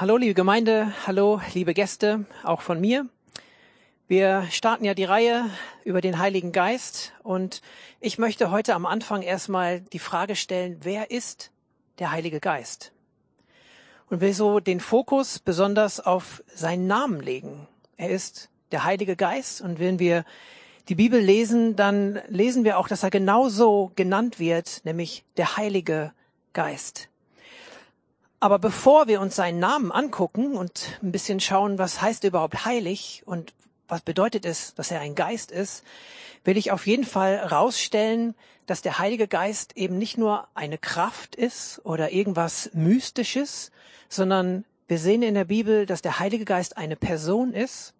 Hallo 0.00 0.16
liebe 0.16 0.32
Gemeinde, 0.32 0.94
hallo 1.06 1.42
liebe 1.52 1.74
Gäste, 1.74 2.24
auch 2.42 2.62
von 2.62 2.80
mir. 2.80 3.04
Wir 4.08 4.46
starten 4.50 4.86
ja 4.86 4.94
die 4.94 5.04
Reihe 5.04 5.44
über 5.84 6.00
den 6.00 6.18
Heiligen 6.18 6.52
Geist 6.52 7.12
und 7.22 7.60
ich 8.00 8.16
möchte 8.16 8.50
heute 8.50 8.74
am 8.74 8.86
Anfang 8.86 9.20
erstmal 9.20 9.82
die 9.82 9.98
Frage 9.98 10.36
stellen, 10.36 10.78
wer 10.80 11.10
ist 11.10 11.50
der 11.98 12.12
Heilige 12.12 12.40
Geist? 12.40 12.92
Und 14.08 14.22
will 14.22 14.32
so 14.32 14.58
den 14.58 14.80
Fokus 14.80 15.38
besonders 15.38 16.00
auf 16.00 16.42
seinen 16.46 16.86
Namen 16.86 17.20
legen. 17.20 17.68
Er 17.98 18.08
ist 18.08 18.48
der 18.72 18.84
Heilige 18.84 19.16
Geist 19.16 19.60
und 19.60 19.80
wenn 19.80 19.98
wir 19.98 20.24
die 20.88 20.94
Bibel 20.94 21.20
lesen, 21.20 21.76
dann 21.76 22.22
lesen 22.28 22.64
wir 22.64 22.78
auch, 22.78 22.88
dass 22.88 23.02
er 23.02 23.10
genauso 23.10 23.92
genannt 23.96 24.38
wird, 24.38 24.80
nämlich 24.86 25.26
der 25.36 25.58
Heilige 25.58 26.14
Geist. 26.54 27.09
Aber 28.42 28.58
bevor 28.58 29.06
wir 29.06 29.20
uns 29.20 29.36
seinen 29.36 29.58
Namen 29.58 29.92
angucken 29.92 30.56
und 30.56 30.98
ein 31.02 31.12
bisschen 31.12 31.40
schauen, 31.40 31.78
was 31.78 32.00
heißt 32.00 32.24
überhaupt 32.24 32.64
heilig 32.64 33.22
und 33.26 33.52
was 33.86 34.00
bedeutet 34.00 34.46
es, 34.46 34.74
dass 34.74 34.90
er 34.90 35.00
ein 35.00 35.14
Geist 35.14 35.50
ist, 35.50 35.84
will 36.44 36.56
ich 36.56 36.70
auf 36.70 36.86
jeden 36.86 37.04
Fall 37.04 37.36
rausstellen, 37.36 38.34
dass 38.64 38.80
der 38.80 38.98
Heilige 38.98 39.28
Geist 39.28 39.76
eben 39.76 39.98
nicht 39.98 40.16
nur 40.16 40.48
eine 40.54 40.78
Kraft 40.78 41.36
ist 41.36 41.82
oder 41.84 42.12
irgendwas 42.12 42.70
Mystisches, 42.72 43.72
sondern 44.08 44.64
wir 44.88 44.98
sehen 44.98 45.22
in 45.22 45.34
der 45.34 45.44
Bibel, 45.44 45.84
dass 45.84 46.00
der 46.00 46.18
Heilige 46.18 46.46
Geist 46.46 46.78
eine 46.78 46.96
Person 46.96 47.52
ist 47.52 47.92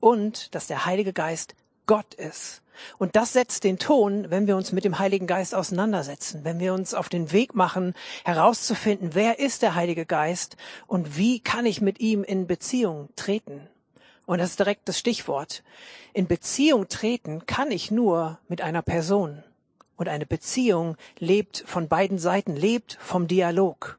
und 0.00 0.54
dass 0.54 0.66
der 0.66 0.84
Heilige 0.84 1.14
Geist 1.14 1.54
Gott 1.86 2.14
ist. 2.14 2.62
Und 2.98 3.16
das 3.16 3.32
setzt 3.32 3.64
den 3.64 3.78
Ton, 3.78 4.30
wenn 4.30 4.46
wir 4.46 4.56
uns 4.56 4.72
mit 4.72 4.84
dem 4.84 4.98
Heiligen 4.98 5.26
Geist 5.26 5.54
auseinandersetzen, 5.54 6.44
wenn 6.44 6.58
wir 6.58 6.74
uns 6.74 6.94
auf 6.94 7.08
den 7.08 7.32
Weg 7.32 7.54
machen, 7.54 7.94
herauszufinden, 8.24 9.10
wer 9.14 9.38
ist 9.38 9.62
der 9.62 9.74
Heilige 9.74 10.06
Geist 10.06 10.56
und 10.86 11.16
wie 11.16 11.40
kann 11.40 11.66
ich 11.66 11.80
mit 11.80 12.00
ihm 12.00 12.24
in 12.24 12.46
Beziehung 12.46 13.08
treten. 13.16 13.68
Und 14.26 14.38
das 14.38 14.50
ist 14.50 14.58
direkt 14.58 14.88
das 14.88 14.98
Stichwort. 14.98 15.62
In 16.12 16.26
Beziehung 16.26 16.88
treten 16.88 17.46
kann 17.46 17.70
ich 17.70 17.90
nur 17.90 18.38
mit 18.48 18.62
einer 18.62 18.82
Person. 18.82 19.42
Und 19.96 20.08
eine 20.08 20.26
Beziehung 20.26 20.96
lebt 21.18 21.64
von 21.66 21.88
beiden 21.88 22.18
Seiten, 22.18 22.56
lebt 22.56 22.98
vom 23.00 23.28
Dialog. 23.28 23.98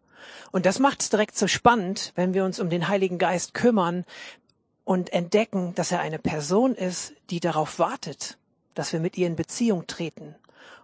Und 0.52 0.66
das 0.66 0.80
macht 0.80 1.02
es 1.02 1.10
direkt 1.10 1.38
so 1.38 1.48
spannend, 1.48 2.14
wenn 2.16 2.34
wir 2.34 2.46
uns 2.46 2.60
um 2.60 2.70
den 2.70 2.88
Heiligen 2.88 3.18
Geist 3.18 3.54
kümmern 3.54 4.06
und 4.86 5.14
entdecken, 5.14 5.74
dass 5.76 5.92
er 5.92 6.00
eine 6.00 6.20
Person 6.20 6.76
ist, 6.76 7.14
die 7.30 7.40
darauf 7.40 7.80
wartet, 7.80 8.38
dass 8.74 8.94
wir 8.94 9.00
mit 9.00 9.18
ihr 9.18 9.28
in 9.28 9.36
Beziehung 9.36 9.88
treten. 9.88 10.36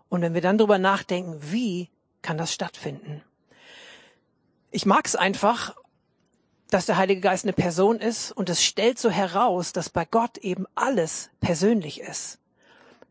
Und 0.10 0.22
wenn 0.22 0.34
wir 0.34 0.42
dann 0.42 0.58
drüber 0.58 0.78
nachdenken, 0.78 1.38
wie 1.42 1.90
kann 2.22 2.38
das 2.38 2.54
stattfinden? 2.54 3.22
Ich 4.72 4.86
mag 4.86 5.06
es 5.06 5.16
einfach, 5.16 5.76
dass 6.70 6.86
der 6.86 6.98
Heilige 6.98 7.22
Geist 7.22 7.46
eine 7.46 7.54
Person 7.54 8.00
ist 8.00 8.32
und 8.32 8.50
es 8.50 8.64
stellt 8.64 9.00
so 9.00 9.10
heraus, 9.10 9.74
dass 9.74 9.90
bei 9.90 10.06
Gott 10.06 10.38
eben 10.38 10.66
alles 10.76 11.30
persönlich 11.40 12.02
ist. 12.02 12.38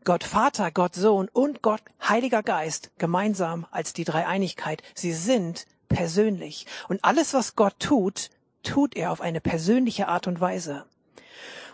Gott 0.05 0.23
Vater, 0.23 0.71
Gott 0.71 0.95
Sohn 0.95 1.27
und 1.27 1.61
Gott 1.61 1.81
Heiliger 2.01 2.41
Geist 2.41 2.91
gemeinsam 2.97 3.67
als 3.69 3.93
die 3.93 4.05
Dreieinigkeit. 4.05 4.81
Sie 4.95 5.11
sind 5.11 5.67
persönlich. 5.89 6.65
Und 6.87 7.03
alles, 7.03 7.33
was 7.33 7.55
Gott 7.55 7.75
tut, 7.79 8.29
tut 8.63 8.95
er 8.95 9.11
auf 9.11 9.21
eine 9.21 9.41
persönliche 9.41 10.07
Art 10.07 10.27
und 10.27 10.41
Weise. 10.41 10.85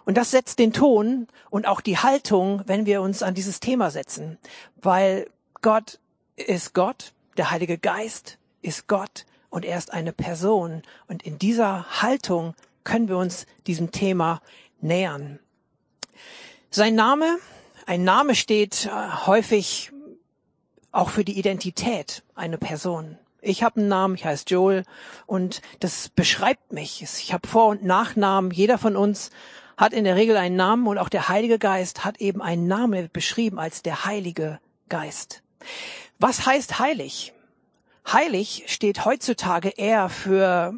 Und 0.06 0.18
das 0.18 0.32
setzt 0.32 0.60
den 0.60 0.72
Ton 0.72 1.28
und 1.50 1.68
auch 1.68 1.82
die 1.82 1.98
Haltung, 1.98 2.62
wenn 2.68 2.86
wir 2.86 3.02
uns 3.02 3.24
an 3.24 3.34
dieses 3.34 3.60
Thema 3.60 3.90
setzen. 3.90 4.38
Weil 4.76 5.28
Gott 5.62 6.00
ist 6.36 6.74
Gott, 6.74 7.14
der 7.38 7.52
Heilige 7.52 7.78
Geist 7.78 8.38
ist 8.62 8.88
Gott 8.88 9.26
und 9.50 9.66
er 9.66 9.78
ist 9.78 9.94
eine 9.94 10.14
Person. 10.14 10.84
Und 11.08 11.24
in 11.24 11.40
dieser 11.40 12.02
Haltung 12.02 12.54
können 12.84 13.08
wir 13.08 13.18
uns 13.18 13.48
diesem 13.66 13.92
Thema 13.92 14.42
nähern. 14.80 15.40
Sein 16.70 16.94
Name, 16.94 17.38
ein 17.86 18.04
Name 18.04 18.36
steht 18.36 18.86
äh, 18.86 18.90
häufig 19.26 19.92
auch 20.92 21.10
für 21.10 21.26
die 21.26 21.38
Identität 21.38 22.24
einer 22.36 22.58
Person. 22.58 23.18
Ich 23.46 23.62
habe 23.62 23.80
einen 23.80 23.90
Namen, 23.90 24.16
ich 24.16 24.26
heiße 24.26 24.46
Joel 24.48 24.84
und 25.28 25.62
das 25.80 26.10
beschreibt 26.10 26.74
mich. 26.74 27.04
Ich 27.04 27.32
habe 27.32 27.48
Vor- 27.48 27.68
und 27.68 27.84
Nachnamen. 27.84 28.50
Jeder 28.50 28.80
von 28.80 28.96
uns 28.96 29.30
hat 29.78 29.94
in 29.94 30.04
der 30.04 30.16
Regel 30.16 30.36
einen 30.36 30.56
Namen 30.56 30.88
und 30.88 30.98
auch 30.98 31.10
der 31.10 31.30
Heilige 31.30 31.60
Geist 31.60 32.04
hat 32.04 32.20
eben 32.20 32.42
einen 32.42 32.66
Namen 32.66 33.08
beschrieben 33.14 33.60
als 33.60 33.84
der 33.84 34.04
Heilige 34.06 34.60
Geist. 34.90 35.44
Was 36.18 36.48
heißt 36.48 36.80
heilig? 36.80 37.34
Heilig 38.12 38.64
steht 38.66 39.06
heutzutage 39.06 39.70
eher 39.70 40.10
für 40.10 40.74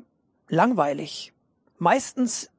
langweilig. 0.50 1.32
Meistens 1.78 2.50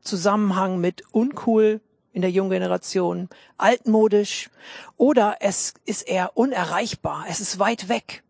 Zusammenhang 0.00 0.80
mit 0.80 1.04
uncool 1.12 1.80
in 2.12 2.22
der 2.22 2.30
jungen 2.32 2.50
Generation, 2.50 3.28
altmodisch 3.56 4.50
oder 4.96 5.36
es 5.40 5.74
ist 5.84 6.08
eher 6.08 6.36
unerreichbar, 6.36 7.26
es 7.28 7.40
ist 7.40 7.60
weit 7.60 7.88
weg 7.88 8.24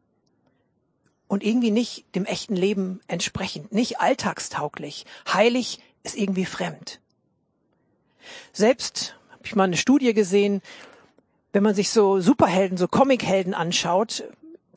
und 1.29 1.45
irgendwie 1.45 1.71
nicht 1.71 2.05
dem 2.15 2.25
echten 2.25 2.57
Leben 2.57 3.01
entsprechend, 3.07 3.73
nicht 3.73 4.01
alltagstauglich. 4.01 5.07
Heilig 5.33 5.79
ist 6.03 6.17
irgendwie 6.17 6.47
fremd. 6.47 7.01
Selbst 8.53 9.15
habe 9.31 9.43
ich 9.45 9.55
mal 9.55 9.65
eine 9.65 9.77
Studie 9.77 10.15
gesehen, 10.15 10.63
wenn 11.53 11.63
man 11.63 11.75
sich 11.75 11.91
so 11.91 12.21
Superhelden, 12.21 12.77
so 12.77 12.89
Comichelden 12.89 13.55
anschaut, 13.55 14.25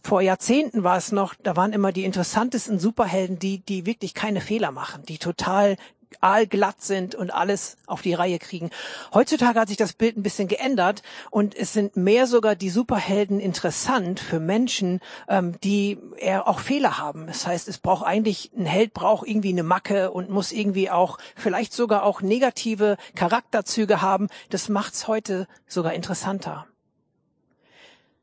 vor 0.03 0.21
Jahrzehnten 0.21 0.83
war 0.83 0.97
es 0.97 1.11
noch, 1.11 1.35
da 1.35 1.55
waren 1.55 1.73
immer 1.73 1.91
die 1.91 2.05
interessantesten 2.05 2.79
Superhelden, 2.79 3.37
die, 3.37 3.59
die 3.59 3.85
wirklich 3.85 4.13
keine 4.13 4.41
Fehler 4.41 4.71
machen, 4.71 5.03
die 5.07 5.19
total 5.19 5.77
aalglatt 6.19 6.81
sind 6.81 7.15
und 7.15 7.31
alles 7.31 7.77
auf 7.87 8.01
die 8.01 8.13
Reihe 8.13 8.39
kriegen. 8.39 8.69
Heutzutage 9.13 9.59
hat 9.59 9.67
sich 9.67 9.77
das 9.77 9.93
Bild 9.93 10.17
ein 10.17 10.23
bisschen 10.23 10.47
geändert 10.47 11.03
und 11.29 11.55
es 11.55 11.73
sind 11.73 11.95
mehr 11.95 12.27
sogar 12.27 12.55
die 12.55 12.69
Superhelden 12.69 13.39
interessant 13.39 14.19
für 14.19 14.39
Menschen, 14.39 14.99
ähm, 15.27 15.59
die 15.63 15.97
eher 16.17 16.47
auch 16.47 16.59
Fehler 16.59 16.97
haben. 16.97 17.27
Das 17.27 17.47
heißt, 17.47 17.67
es 17.67 17.77
braucht 17.77 18.05
eigentlich, 18.05 18.51
ein 18.57 18.65
Held 18.65 18.93
braucht 18.93 19.27
irgendwie 19.27 19.49
eine 19.49 19.63
Macke 19.63 20.11
und 20.11 20.29
muss 20.29 20.51
irgendwie 20.51 20.89
auch 20.89 21.17
vielleicht 21.35 21.73
sogar 21.73 22.03
auch 22.03 22.21
negative 22.21 22.97
Charakterzüge 23.15 24.01
haben. 24.01 24.27
Das 24.49 24.69
macht's 24.69 25.07
heute 25.07 25.47
sogar 25.67 25.93
interessanter. 25.93 26.67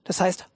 Das 0.05 0.20
heißt, 0.20 0.49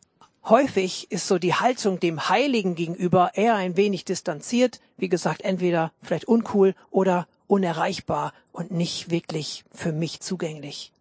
Häufig 0.44 1.10
ist 1.12 1.28
so 1.28 1.38
die 1.38 1.54
Haltung 1.54 2.00
dem 2.00 2.28
Heiligen 2.28 2.74
gegenüber 2.74 3.32
eher 3.34 3.54
ein 3.54 3.76
wenig 3.76 4.04
distanziert. 4.04 4.80
Wie 4.96 5.08
gesagt, 5.08 5.42
entweder 5.42 5.92
vielleicht 6.02 6.26
uncool 6.26 6.74
oder 6.90 7.28
unerreichbar 7.46 8.32
und 8.50 8.72
nicht 8.72 9.10
wirklich 9.10 9.64
für 9.72 9.92
mich 9.92 10.20
zugänglich. 10.20 10.92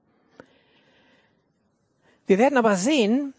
Wir 2.27 2.37
werden 2.37 2.57
aber 2.57 2.75
sehen, 2.75 3.33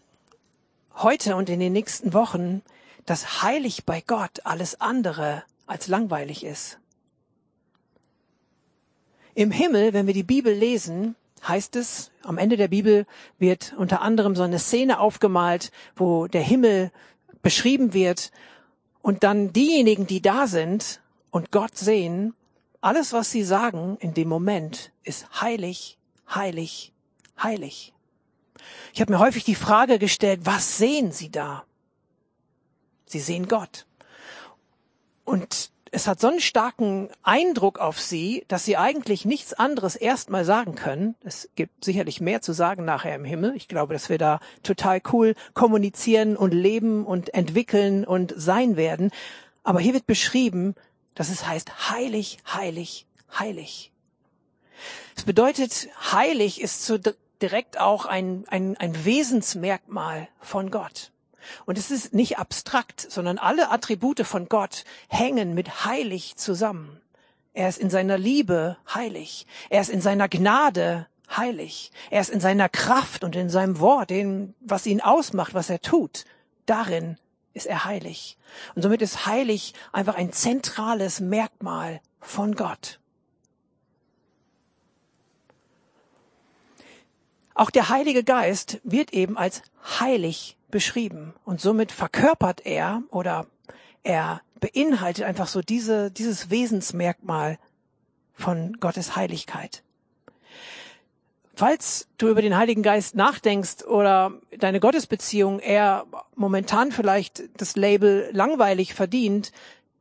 heute 0.95 1.37
und 1.37 1.49
in 1.49 1.59
den 1.59 1.73
nächsten 1.73 2.13
Wochen, 2.13 2.61
dass 3.05 3.41
heilig 3.41 3.85
bei 3.85 4.01
Gott 4.01 4.41
alles 4.45 4.81
andere 4.81 5.43
als 5.67 5.87
langweilig 5.87 6.43
ist. 6.43 6.79
Im 9.35 9.51
Himmel, 9.51 9.93
wenn 9.93 10.05
wir 10.05 10.13
die 10.13 10.23
Bibel 10.23 10.53
lesen, 10.53 11.15
heißt 11.47 11.75
es, 11.75 12.11
am 12.23 12.37
Ende 12.37 12.57
der 12.57 12.69
Bibel 12.69 13.05
wird 13.37 13.73
unter 13.77 14.01
anderem 14.01 14.35
so 14.35 14.43
eine 14.43 14.59
Szene 14.59 14.99
aufgemalt, 14.99 15.71
wo 15.95 16.27
der 16.27 16.41
Himmel 16.41 16.91
beschrieben 17.41 17.93
wird 17.93 18.31
und 19.01 19.23
dann 19.23 19.51
diejenigen, 19.51 20.07
die 20.07 20.21
da 20.21 20.47
sind 20.47 21.01
und 21.29 21.51
Gott 21.51 21.77
sehen, 21.77 22.33
alles, 22.79 23.13
was 23.13 23.31
sie 23.31 23.43
sagen 23.43 23.97
in 23.99 24.13
dem 24.13 24.29
Moment, 24.29 24.91
ist 25.03 25.41
heilig, 25.41 25.97
heilig, 26.33 26.93
heilig. 27.41 27.93
Ich 28.93 29.01
habe 29.01 29.11
mir 29.11 29.19
häufig 29.19 29.43
die 29.43 29.55
Frage 29.55 29.99
gestellt, 29.99 30.41
was 30.43 30.77
sehen 30.77 31.11
sie 31.11 31.31
da? 31.31 31.65
Sie 33.05 33.19
sehen 33.19 33.47
Gott. 33.47 33.85
Und 35.25 35.71
es 35.93 36.07
hat 36.07 36.19
so 36.19 36.27
einen 36.27 36.39
starken 36.39 37.09
Eindruck 37.21 37.77
auf 37.77 38.01
sie, 38.01 38.45
dass 38.47 38.65
sie 38.65 38.77
eigentlich 38.77 39.25
nichts 39.25 39.53
anderes 39.53 39.95
erstmal 39.95 40.43
sagen 40.43 40.73
können. 40.73 41.15
Es 41.23 41.49
gibt 41.55 41.85
sicherlich 41.85 42.19
mehr 42.19 42.41
zu 42.41 42.51
sagen 42.51 42.83
nachher 42.83 43.13
im 43.13 43.25
Himmel. 43.25 43.55
Ich 43.55 43.67
glaube, 43.67 43.93
dass 43.93 44.09
wir 44.09 44.17
da 44.17 44.39
total 44.63 45.01
cool 45.11 45.35
kommunizieren 45.53 46.35
und 46.35 46.51
leben 46.51 47.05
und 47.05 47.35
entwickeln 47.35 48.05
und 48.05 48.33
sein 48.35 48.75
werden. 48.75 49.11
Aber 49.63 49.79
hier 49.79 49.93
wird 49.93 50.07
beschrieben, 50.07 50.73
dass 51.13 51.29
es 51.29 51.45
heißt 51.45 51.91
heilig, 51.91 52.39
heilig, 52.51 53.05
heilig. 53.37 53.91
Es 55.15 55.23
bedeutet, 55.25 55.89
heilig 56.11 56.59
ist 56.59 56.83
zu 56.83 56.99
direkt 57.39 57.79
auch 57.79 58.07
ein, 58.07 58.45
ein, 58.47 58.77
ein 58.77 59.05
Wesensmerkmal 59.05 60.27
von 60.39 60.71
Gott. 60.71 61.12
Und 61.65 61.77
es 61.77 61.91
ist 61.91 62.13
nicht 62.13 62.37
abstrakt, 62.37 63.05
sondern 63.09 63.37
alle 63.37 63.69
Attribute 63.69 64.25
von 64.25 64.47
Gott 64.47 64.85
hängen 65.07 65.53
mit 65.53 65.85
heilig 65.85 66.35
zusammen. 66.35 66.99
Er 67.53 67.69
ist 67.69 67.77
in 67.77 67.89
seiner 67.89 68.17
Liebe 68.17 68.77
heilig. 68.93 69.45
Er 69.69 69.81
ist 69.81 69.89
in 69.89 70.01
seiner 70.01 70.27
Gnade 70.27 71.07
heilig. 71.35 71.91
Er 72.09 72.21
ist 72.21 72.29
in 72.29 72.39
seiner 72.39 72.69
Kraft 72.69 73.23
und 73.23 73.35
in 73.35 73.49
seinem 73.49 73.79
Wort, 73.79 74.09
dem, 74.09 74.55
was 74.59 74.85
ihn 74.85 75.01
ausmacht, 75.01 75.53
was 75.53 75.69
er 75.69 75.81
tut, 75.81 76.25
darin 76.65 77.17
ist 77.53 77.67
er 77.67 77.85
heilig. 77.85 78.37
Und 78.75 78.81
somit 78.81 79.01
ist 79.01 79.25
heilig 79.25 79.73
einfach 79.91 80.15
ein 80.15 80.31
zentrales 80.31 81.19
Merkmal 81.19 82.01
von 82.19 82.55
Gott. 82.55 82.99
Auch 87.55 87.69
der 87.69 87.89
Heilige 87.89 88.23
Geist 88.23 88.79
wird 88.83 89.13
eben 89.13 89.37
als 89.37 89.61
heilig 89.99 90.57
beschrieben 90.73 91.35
und 91.45 91.61
somit 91.61 91.91
verkörpert 91.91 92.65
er 92.65 93.03
oder 93.11 93.45
er 94.01 94.41
beinhaltet 94.59 95.23
einfach 95.23 95.47
so 95.47 95.61
diese, 95.61 96.09
dieses 96.09 96.49
Wesensmerkmal 96.49 97.59
von 98.33 98.73
Gottes 98.79 99.15
Heiligkeit. 99.15 99.83
Falls 101.55 102.07
du 102.17 102.27
über 102.27 102.41
den 102.41 102.57
Heiligen 102.57 102.81
Geist 102.81 103.13
nachdenkst 103.15 103.83
oder 103.83 104.33
deine 104.57 104.79
Gottesbeziehung 104.79 105.59
eher 105.59 106.07
momentan 106.35 106.91
vielleicht 106.91 107.43
das 107.57 107.75
Label 107.75 108.29
langweilig 108.31 108.95
verdient, 108.95 109.51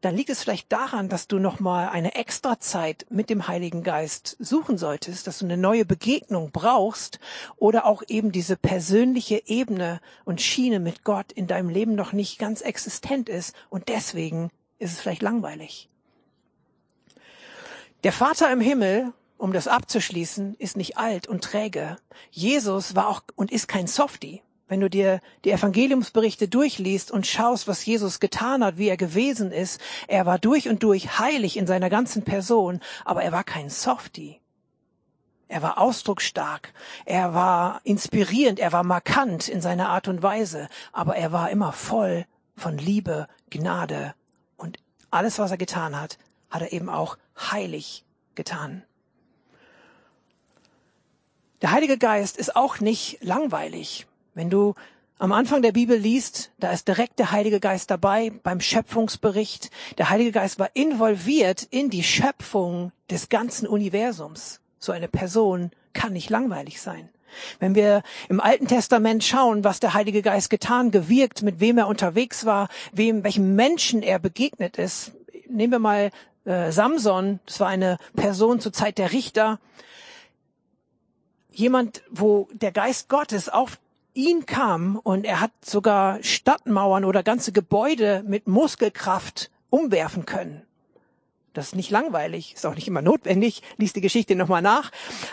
dann 0.02 0.16
liegt 0.16 0.30
es 0.30 0.42
vielleicht 0.42 0.70
daran, 0.72 1.08
dass 1.08 1.28
du 1.28 1.38
nochmal 1.38 1.88
eine 1.88 2.16
extra 2.16 2.58
Zeit 2.58 3.06
mit 3.08 3.30
dem 3.30 3.46
Heiligen 3.46 3.84
Geist 3.84 4.36
suchen 4.40 4.76
solltest, 4.76 5.28
dass 5.28 5.38
du 5.38 5.44
eine 5.44 5.56
neue 5.56 5.84
Begegnung 5.84 6.50
brauchst 6.50 7.20
oder 7.56 7.86
auch 7.86 8.02
eben 8.08 8.32
diese 8.32 8.56
persönliche 8.56 9.44
Ebene 9.46 10.00
und 10.24 10.40
Schiene 10.40 10.80
mit 10.80 11.04
Gott 11.04 11.30
in 11.30 11.46
deinem 11.46 11.68
Leben 11.68 11.94
noch 11.94 12.12
nicht 12.12 12.40
ganz 12.40 12.62
existent 12.62 13.28
ist 13.28 13.54
und 13.70 13.88
deswegen 13.88 14.50
ist 14.80 14.92
es 14.92 15.00
vielleicht 15.00 15.22
langweilig. 15.22 15.88
Der 18.02 18.12
Vater 18.12 18.52
im 18.52 18.60
Himmel, 18.60 19.12
um 19.38 19.52
das 19.52 19.68
abzuschließen, 19.68 20.56
ist 20.58 20.76
nicht 20.76 20.98
alt 20.98 21.28
und 21.28 21.44
träge. 21.44 21.96
Jesus 22.32 22.96
war 22.96 23.06
auch 23.06 23.22
und 23.36 23.52
ist 23.52 23.68
kein 23.68 23.86
Softie. 23.86 24.42
Wenn 24.72 24.80
du 24.80 24.88
dir 24.88 25.20
die 25.44 25.50
Evangeliumsberichte 25.50 26.48
durchliest 26.48 27.10
und 27.10 27.26
schaust, 27.26 27.68
was 27.68 27.84
Jesus 27.84 28.20
getan 28.20 28.64
hat, 28.64 28.78
wie 28.78 28.88
er 28.88 28.96
gewesen 28.96 29.52
ist, 29.52 29.78
er 30.08 30.24
war 30.24 30.38
durch 30.38 30.66
und 30.66 30.82
durch 30.82 31.18
heilig 31.18 31.58
in 31.58 31.66
seiner 31.66 31.90
ganzen 31.90 32.22
Person, 32.22 32.80
aber 33.04 33.22
er 33.22 33.32
war 33.32 33.44
kein 33.44 33.68
Softie. 33.68 34.40
Er 35.46 35.60
war 35.60 35.76
ausdrucksstark, 35.76 36.72
er 37.04 37.34
war 37.34 37.82
inspirierend, 37.84 38.60
er 38.60 38.72
war 38.72 38.82
markant 38.82 39.46
in 39.46 39.60
seiner 39.60 39.90
Art 39.90 40.08
und 40.08 40.22
Weise, 40.22 40.68
aber 40.90 41.16
er 41.16 41.32
war 41.32 41.50
immer 41.50 41.72
voll 41.72 42.24
von 42.56 42.78
Liebe, 42.78 43.28
Gnade 43.50 44.14
und 44.56 44.78
alles, 45.10 45.38
was 45.38 45.50
er 45.50 45.58
getan 45.58 46.00
hat, 46.00 46.16
hat 46.48 46.62
er 46.62 46.72
eben 46.72 46.88
auch 46.88 47.18
heilig 47.38 48.06
getan. 48.36 48.84
Der 51.60 51.72
Heilige 51.72 51.98
Geist 51.98 52.38
ist 52.38 52.56
auch 52.56 52.80
nicht 52.80 53.18
langweilig. 53.20 54.06
Wenn 54.34 54.50
du 54.50 54.74
am 55.18 55.30
Anfang 55.30 55.62
der 55.62 55.72
Bibel 55.72 55.96
liest, 55.96 56.50
da 56.58 56.72
ist 56.72 56.88
direkt 56.88 57.18
der 57.18 57.30
Heilige 57.30 57.60
Geist 57.60 57.90
dabei 57.90 58.32
beim 58.42 58.60
Schöpfungsbericht. 58.60 59.70
Der 59.98 60.10
Heilige 60.10 60.32
Geist 60.32 60.58
war 60.58 60.70
involviert 60.74 61.62
in 61.70 61.90
die 61.90 62.02
Schöpfung 62.02 62.92
des 63.10 63.28
ganzen 63.28 63.68
Universums. 63.68 64.60
So 64.78 64.90
eine 64.90 65.08
Person 65.08 65.70
kann 65.92 66.12
nicht 66.14 66.30
langweilig 66.30 66.80
sein. 66.80 67.08
Wenn 67.60 67.74
wir 67.74 68.02
im 68.28 68.40
Alten 68.40 68.66
Testament 68.66 69.22
schauen, 69.22 69.64
was 69.64 69.80
der 69.80 69.94
Heilige 69.94 70.22
Geist 70.22 70.50
getan, 70.50 70.90
gewirkt, 70.90 71.42
mit 71.42 71.60
wem 71.60 71.78
er 71.78 71.86
unterwegs 71.86 72.44
war, 72.44 72.68
wem, 72.92 73.22
welchem 73.22 73.54
Menschen 73.54 74.02
er 74.02 74.18
begegnet 74.18 74.76
ist. 74.76 75.12
Nehmen 75.48 75.72
wir 75.72 75.78
mal 75.78 76.10
äh, 76.44 76.72
Samson, 76.72 77.40
das 77.46 77.60
war 77.60 77.68
eine 77.68 77.98
Person 78.16 78.60
zur 78.60 78.72
Zeit 78.72 78.98
der 78.98 79.12
Richter. 79.12 79.60
Jemand, 81.50 82.02
wo 82.10 82.48
der 82.52 82.72
Geist 82.72 83.08
Gottes 83.08 83.48
auf 83.48 83.78
ihn 84.14 84.46
kam 84.46 84.96
und 84.96 85.24
er 85.24 85.40
hat 85.40 85.52
sogar 85.64 86.22
Stadtmauern 86.22 87.04
oder 87.04 87.22
ganze 87.22 87.52
Gebäude 87.52 88.22
mit 88.26 88.46
Muskelkraft 88.46 89.50
umwerfen 89.70 90.26
können. 90.26 90.62
Das 91.52 91.66
ist 91.66 91.74
nicht 91.74 91.90
langweilig, 91.90 92.54
ist 92.54 92.64
auch 92.64 92.74
nicht 92.74 92.88
immer 92.88 93.02
notwendig, 93.02 93.62
liest 93.76 93.96
die 93.96 94.00
Geschichte 94.00 94.34
nochmal 94.36 94.62
nach. 94.62 94.90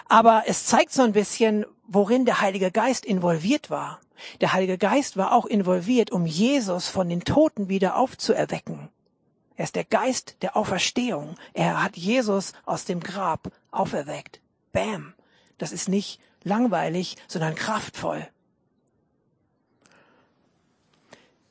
Aber 0.08 0.44
es 0.48 0.66
zeigt 0.66 0.92
so 0.92 1.02
ein 1.02 1.14
bisschen, 1.14 1.66
worin 1.88 2.26
der 2.26 2.42
Heilige 2.42 2.72
Geist 2.72 3.06
involviert 3.06 3.70
war. 3.70 4.00
Der 4.42 4.52
Heilige 4.52 4.78
Geist 4.78 5.16
war 5.16 5.32
auch 5.32 5.46
involviert, 5.46 6.12
um 6.12 6.26
Jesus 6.26 6.90
von 6.90 7.08
den 7.08 7.22
Toten 7.22 7.70
wieder 7.70 7.96
aufzuerwecken. 7.96 8.90
Er 9.56 9.64
ist 9.64 9.76
der 9.76 9.86
Geist 9.86 10.38
der 10.42 10.56
Auferstehung. 10.58 11.36
Er 11.54 11.84
hat 11.84 11.98
Jesus 11.98 12.54
aus 12.66 12.86
dem 12.86 13.00
Grab 13.00 13.52
auferweckt. 13.72 14.42
Bam. 14.72 15.14
Das 15.58 15.72
ist 15.72 15.90
nicht 15.90 16.20
langweilig, 16.44 17.18
sondern 17.28 17.56
kraftvoll. 17.56 18.28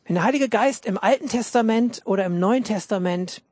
Wenn 0.08 0.14
der 0.14 0.24
Heilige 0.24 0.48
Geist 0.48 0.86
im 0.86 0.96
Alten 0.96 1.28
Testament 1.28 2.00
oder 2.06 2.24
im 2.24 2.40
Neuen 2.40 2.64
Testament 2.64 3.42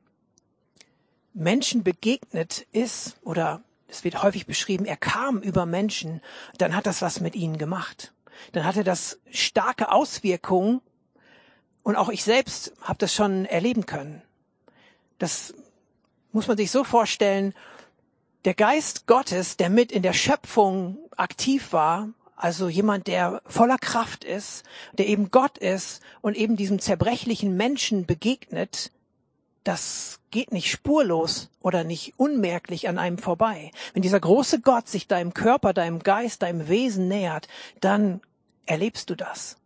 Menschen 1.35 1.83
begegnet 1.83 2.65
ist, 2.71 3.15
oder 3.21 3.61
es 3.87 4.03
wird 4.03 4.23
häufig 4.23 4.47
beschrieben, 4.47 4.85
er 4.85 4.97
kam 4.97 5.37
über 5.37 5.67
Menschen, 5.67 6.19
dann 6.57 6.75
hat 6.75 6.87
das 6.87 7.03
was 7.03 7.19
mit 7.19 7.35
ihnen 7.35 7.59
gemacht. 7.59 8.11
Dann 8.53 8.65
hatte 8.65 8.83
das 8.83 9.19
starke 9.29 9.91
Auswirkungen 9.91 10.81
und 11.83 11.95
auch 11.95 12.09
ich 12.09 12.23
selbst 12.23 12.73
habe 12.81 12.97
das 12.97 13.13
schon 13.13 13.45
erleben 13.45 13.85
können. 13.85 14.23
Das 15.19 15.53
muss 16.31 16.47
man 16.47 16.57
sich 16.57 16.71
so 16.71 16.83
vorstellen, 16.83 17.53
der 18.45 18.55
Geist 18.55 19.05
Gottes, 19.05 19.57
der 19.57 19.69
mit 19.69 19.91
in 19.91 20.01
der 20.01 20.13
Schöpfung 20.13 20.97
aktiv 21.17 21.71
war, 21.71 22.09
also 22.37 22.69
jemand, 22.69 23.07
der 23.07 23.41
voller 23.45 23.79
Kraft 23.79 24.23
ist, 24.23 24.63
der 24.93 25.07
eben 25.07 25.31
Gott 25.31 25.57
ist 25.57 26.01
und 26.21 26.37
eben 26.37 26.55
diesem 26.55 26.79
zerbrechlichen 26.79 27.57
Menschen 27.57 28.05
begegnet, 28.05 28.91
das 29.63 30.19
geht 30.29 30.53
nicht 30.53 30.69
spurlos 30.69 31.49
oder 31.61 31.83
nicht 31.83 32.13
unmerklich 32.17 32.87
an 32.87 32.99
einem 32.99 33.17
vorbei. 33.17 33.71
Wenn 33.93 34.03
dieser 34.03 34.19
große 34.19 34.61
Gott 34.61 34.87
sich 34.87 35.07
deinem 35.07 35.33
Körper, 35.33 35.73
deinem 35.73 35.99
Geist, 35.99 36.43
deinem 36.43 36.69
Wesen 36.69 37.07
nähert, 37.07 37.47
dann 37.81 38.21
erlebst 38.67 39.09
du 39.09 39.15
das. 39.15 39.57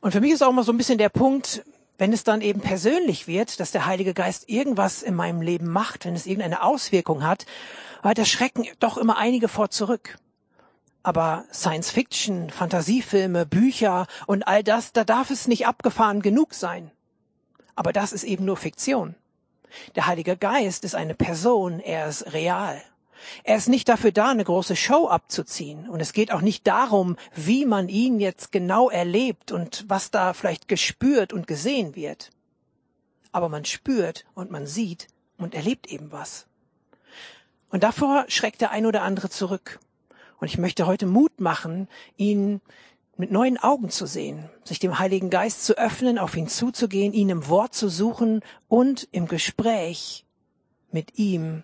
Und 0.00 0.12
für 0.12 0.20
mich 0.20 0.32
ist 0.32 0.42
auch 0.42 0.50
immer 0.50 0.64
so 0.64 0.72
ein 0.72 0.78
bisschen 0.78 0.98
der 0.98 1.10
Punkt, 1.10 1.62
wenn 2.00 2.14
es 2.14 2.24
dann 2.24 2.40
eben 2.40 2.62
persönlich 2.62 3.28
wird, 3.28 3.60
dass 3.60 3.72
der 3.72 3.84
Heilige 3.84 4.14
Geist 4.14 4.48
irgendwas 4.48 5.02
in 5.02 5.14
meinem 5.14 5.42
Leben 5.42 5.68
macht, 5.68 6.06
wenn 6.06 6.14
es 6.14 6.24
irgendeine 6.24 6.62
Auswirkung 6.62 7.22
hat, 7.22 7.44
da 8.02 8.24
schrecken 8.24 8.66
doch 8.78 8.96
immer 8.96 9.18
einige 9.18 9.48
vor 9.48 9.68
zurück. 9.68 10.16
Aber 11.02 11.44
Science 11.52 11.90
Fiction, 11.90 12.48
Fantasiefilme, 12.48 13.44
Bücher 13.44 14.06
und 14.26 14.48
all 14.48 14.64
das, 14.64 14.94
da 14.94 15.04
darf 15.04 15.28
es 15.28 15.46
nicht 15.46 15.66
abgefahren 15.66 16.22
genug 16.22 16.54
sein. 16.54 16.90
Aber 17.74 17.92
das 17.92 18.14
ist 18.14 18.24
eben 18.24 18.46
nur 18.46 18.56
Fiktion. 18.56 19.14
Der 19.94 20.06
Heilige 20.06 20.38
Geist 20.38 20.84
ist 20.84 20.94
eine 20.94 21.14
Person, 21.14 21.80
er 21.80 22.08
ist 22.08 22.32
real. 22.32 22.80
Er 23.44 23.56
ist 23.56 23.68
nicht 23.68 23.88
dafür 23.88 24.12
da, 24.12 24.30
eine 24.30 24.44
große 24.44 24.76
Show 24.76 25.08
abzuziehen. 25.08 25.88
Und 25.88 26.00
es 26.00 26.12
geht 26.12 26.32
auch 26.32 26.40
nicht 26.40 26.66
darum, 26.66 27.16
wie 27.34 27.66
man 27.66 27.88
ihn 27.88 28.20
jetzt 28.20 28.52
genau 28.52 28.90
erlebt 28.90 29.52
und 29.52 29.84
was 29.88 30.10
da 30.10 30.32
vielleicht 30.32 30.68
gespürt 30.68 31.32
und 31.32 31.46
gesehen 31.46 31.94
wird. 31.94 32.30
Aber 33.32 33.48
man 33.48 33.64
spürt 33.64 34.24
und 34.34 34.50
man 34.50 34.66
sieht 34.66 35.08
und 35.38 35.54
erlebt 35.54 35.86
eben 35.86 36.12
was. 36.12 36.46
Und 37.70 37.82
davor 37.82 38.24
schreckt 38.28 38.60
der 38.60 38.72
ein 38.72 38.86
oder 38.86 39.02
andere 39.02 39.30
zurück. 39.30 39.78
Und 40.40 40.48
ich 40.48 40.58
möchte 40.58 40.86
heute 40.86 41.06
Mut 41.06 41.40
machen, 41.40 41.88
ihn 42.16 42.60
mit 43.16 43.30
neuen 43.30 43.58
Augen 43.58 43.90
zu 43.90 44.06
sehen, 44.06 44.48
sich 44.64 44.78
dem 44.78 44.98
Heiligen 44.98 45.28
Geist 45.30 45.64
zu 45.64 45.76
öffnen, 45.76 46.18
auf 46.18 46.36
ihn 46.36 46.48
zuzugehen, 46.48 47.12
ihn 47.12 47.28
im 47.28 47.48
Wort 47.48 47.74
zu 47.74 47.88
suchen 47.88 48.40
und 48.66 49.06
im 49.12 49.28
Gespräch 49.28 50.24
mit 50.90 51.18
ihm 51.18 51.62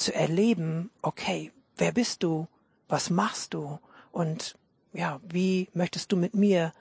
zu 0.00 0.14
erleben, 0.14 0.90
okay, 1.02 1.52
wer 1.76 1.92
bist 1.92 2.22
du? 2.22 2.46
Was 2.88 3.10
machst 3.10 3.54
du? 3.54 3.78
Und 4.12 4.56
ja, 4.92 5.20
wie 5.28 5.68
möchtest 5.72 6.10
du 6.12 6.16
mit 6.16 6.34
mir 6.34 6.72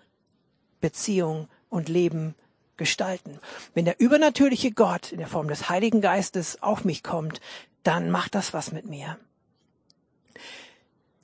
Beziehung 0.82 1.48
und 1.70 1.90
Leben 1.90 2.36
gestalten? 2.78 3.40
Wenn 3.74 3.86
der 3.86 4.00
übernatürliche 4.00 4.72
Gott 4.72 5.12
in 5.12 5.20
der 5.20 5.28
Form 5.28 5.48
des 5.48 5.70
Heiligen 5.70 6.02
Geistes 6.02 6.62
auf 6.64 6.86
mich 6.86 7.04
kommt, 7.04 7.42
dann 7.84 8.10
macht 8.10 8.36
das 8.36 8.54
was 8.54 8.72
mit 8.72 8.86
mir. 8.86 9.18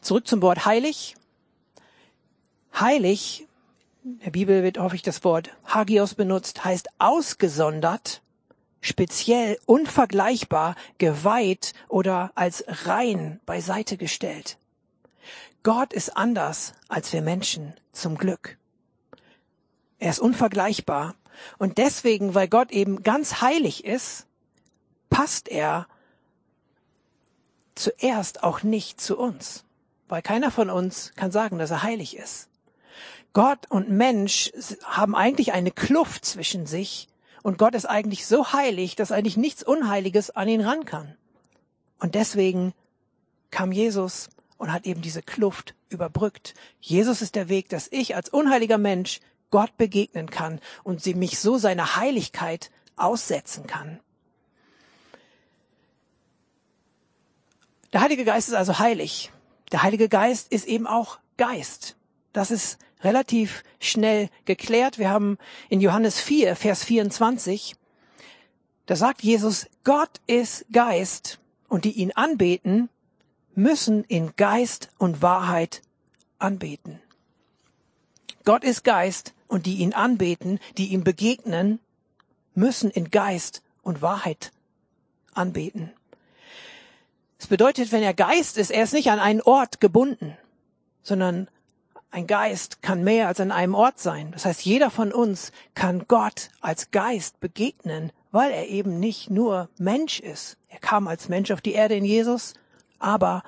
Zurück 0.02 0.28
zum 0.28 0.42
Wort 0.42 0.66
heilig. 0.66 1.16
Heilig, 2.80 3.48
in 4.04 4.20
der 4.20 4.32
Bibel 4.32 4.62
wird 4.62 4.78
häufig 4.78 5.02
das 5.02 5.24
Wort 5.24 5.50
Hagios 5.66 6.14
benutzt, 6.14 6.64
heißt 6.64 6.90
ausgesondert 7.00 8.22
speziell, 8.86 9.58
unvergleichbar, 9.66 10.76
geweiht 10.98 11.74
oder 11.88 12.32
als 12.36 12.64
rein 12.68 13.40
beiseite 13.46 13.98
gestellt. 13.98 14.58
Gott 15.64 15.94
ist 15.94 16.16
anders 16.16 16.74
als 16.88 17.12
wir 17.12 17.22
Menschen, 17.22 17.74
zum 17.92 18.18
Glück. 18.18 18.58
Er 19.98 20.12
ist 20.12 20.20
unvergleichbar 20.20 21.16
und 21.58 21.78
deswegen, 21.78 22.36
weil 22.36 22.48
Gott 22.48 22.72
eben 22.72 23.04
ganz 23.04 23.42
heilig 23.42 23.84
ist, 23.86 24.28
passt 25.10 25.48
er 25.48 25.88
zuerst 27.74 28.44
auch 28.44 28.64
nicht 28.64 29.02
zu 29.02 29.18
uns. 29.18 29.66
weil 30.08 30.22
keiner 30.22 30.52
von 30.52 30.70
uns 30.70 31.14
kann 31.16 31.32
sagen, 31.32 31.58
dass 31.58 31.72
er 31.72 31.84
heilig 31.84 32.18
ist. 32.18 32.50
Gott 33.34 33.70
und 33.70 33.90
Mensch 33.90 34.52
haben 34.84 35.16
eigentlich 35.16 35.54
eine 35.54 35.72
Kluft 35.72 36.26
zwischen 36.26 36.66
sich 36.66 37.10
und 37.46 37.60
Gott 37.60 37.76
ist 37.76 37.86
eigentlich 37.86 38.26
so 38.26 38.54
heilig, 38.54 38.96
dass 38.96 39.12
eigentlich 39.12 39.38
nichts 39.38 39.62
Unheiliges 39.62 40.32
an 40.32 40.48
ihn 40.48 40.62
ran 40.62 40.84
kann. 40.84 41.16
Und 42.00 42.16
deswegen 42.16 42.74
kam 43.52 43.72
Jesus 43.72 44.30
und 44.58 44.74
hat 44.74 44.88
eben 44.88 45.04
diese 45.04 45.22
Kluft 45.22 45.76
überbrückt. 45.90 46.56
Jesus 46.80 47.22
ist 47.22 47.36
der 47.36 47.48
Weg, 47.48 47.70
dass 47.70 47.88
ich 47.92 48.16
als 48.16 48.30
unheiliger 48.30 48.80
Mensch 48.80 49.22
Gott 49.52 49.78
begegnen 49.78 50.32
kann 50.32 50.60
und 50.84 51.04
sie 51.04 51.14
mich 51.14 51.38
so 51.38 51.60
seiner 51.60 51.98
Heiligkeit 51.98 52.72
aussetzen 52.96 53.68
kann. 53.68 54.00
Der 57.94 58.02
Heilige 58.02 58.26
Geist 58.26 58.48
ist 58.48 58.56
also 58.56 58.80
heilig. 58.80 59.32
Der 59.72 59.84
Heilige 59.84 60.10
Geist 60.10 60.52
ist 60.52 60.66
eben 60.66 60.88
auch 60.88 61.20
Geist. 61.38 61.96
Das 62.34 62.50
ist 62.50 62.80
relativ 63.04 63.64
schnell 63.80 64.30
geklärt. 64.46 64.98
Wir 64.98 65.10
haben 65.10 65.38
in 65.70 65.82
Johannes 65.82 66.20
4, 66.20 66.56
Vers 66.56 66.84
24, 66.84 67.76
da 68.86 68.96
sagt 68.96 69.24
Jesus, 69.24 69.68
Gott 69.84 70.22
ist 70.28 70.66
Geist 70.72 71.40
und 71.68 71.86
die 71.86 71.94
ihn 71.94 72.12
anbeten, 72.12 72.90
müssen 73.56 74.04
in 74.04 74.36
Geist 74.36 74.90
und 74.98 75.22
Wahrheit 75.22 75.82
anbeten. 76.38 77.02
Gott 78.44 78.64
ist 78.64 78.84
Geist 78.84 79.34
und 79.48 79.66
die 79.66 79.78
ihn 79.78 79.94
anbeten, 79.94 80.60
die 80.78 80.88
ihm 80.88 81.04
begegnen, 81.04 81.80
müssen 82.54 82.92
in 82.92 83.10
Geist 83.10 83.64
und 83.82 84.02
Wahrheit 84.02 84.52
anbeten. 85.34 85.92
Es 87.40 87.48
bedeutet, 87.48 87.92
wenn 87.92 88.04
er 88.04 88.14
Geist 88.14 88.58
ist, 88.58 88.72
er 88.72 88.84
ist 88.84 88.94
nicht 88.94 89.10
an 89.10 89.20
einen 89.20 89.42
Ort 89.42 89.80
gebunden, 89.80 90.38
sondern 91.02 91.50
ein 92.16 92.28
Geist 92.28 92.82
kann 92.82 93.04
mehr 93.04 93.28
als 93.28 93.42
an 93.42 93.52
einem 93.52 93.76
Ort 93.76 94.00
sein. 94.00 94.32
Das 94.32 94.46
heißt, 94.46 94.62
jeder 94.64 94.90
von 94.90 95.12
uns 95.12 95.52
kann 95.74 96.06
Gott 96.08 96.50
als 96.62 96.92
Geist 96.92 97.42
begegnen, 97.42 98.14
weil 98.32 98.52
er 98.52 98.70
eben 98.70 99.02
nicht 99.02 99.30
nur 99.30 99.70
Mensch 99.78 100.22
ist. 100.22 100.56
Er 100.70 100.80
kam 100.80 101.10
als 101.10 101.28
Mensch 101.28 101.52
auf 101.52 101.60
die 101.60 101.74
Erde 101.74 101.96
in 101.96 102.06
Jesus, 102.06 102.54
aber 103.00 103.44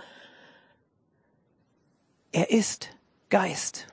er 2.34 2.50
ist 2.50 2.90
Geist. 3.30 3.88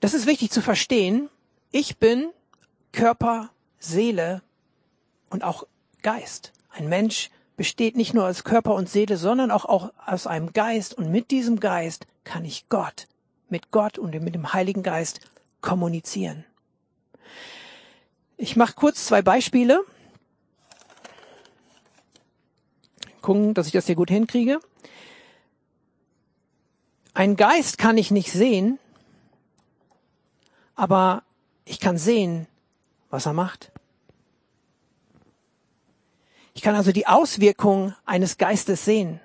Das 0.00 0.14
ist 0.14 0.26
wichtig 0.26 0.50
zu 0.50 0.62
verstehen. 0.62 1.28
Ich 1.72 1.98
bin 1.98 2.30
Körper, 2.92 3.50
Seele 3.78 4.40
und 5.28 5.44
auch 5.44 5.66
Geist. 6.00 6.54
Ein 6.70 6.88
Mensch 6.88 7.28
besteht 7.62 7.94
nicht 7.94 8.12
nur 8.12 8.26
aus 8.26 8.42
Körper 8.42 8.74
und 8.74 8.88
Seele, 8.88 9.16
sondern 9.16 9.52
auch, 9.52 9.64
auch 9.66 9.92
aus 10.04 10.26
einem 10.26 10.52
Geist. 10.52 10.94
Und 10.94 11.12
mit 11.12 11.30
diesem 11.30 11.60
Geist 11.60 12.08
kann 12.24 12.44
ich 12.44 12.68
Gott, 12.68 13.06
mit 13.50 13.70
Gott 13.70 13.98
und 13.98 14.20
mit 14.20 14.34
dem 14.34 14.52
Heiligen 14.52 14.82
Geist 14.82 15.20
kommunizieren. 15.60 16.44
Ich 18.36 18.56
mache 18.56 18.72
kurz 18.74 19.06
zwei 19.06 19.22
Beispiele. 19.22 19.84
Gucken, 23.20 23.54
dass 23.54 23.68
ich 23.68 23.72
das 23.72 23.86
hier 23.86 23.94
gut 23.94 24.10
hinkriege. 24.10 24.58
Ein 27.14 27.36
Geist 27.36 27.78
kann 27.78 27.96
ich 27.96 28.10
nicht 28.10 28.32
sehen, 28.32 28.80
aber 30.74 31.22
ich 31.64 31.78
kann 31.78 31.96
sehen, 31.96 32.48
was 33.08 33.26
er 33.26 33.34
macht. 33.34 33.71
Ich 36.54 36.62
kann 36.62 36.74
also 36.74 36.92
die 36.92 37.06
Auswirkungen 37.06 37.94
eines 38.04 38.38
Geistes 38.38 38.84
sehen. 38.84 39.20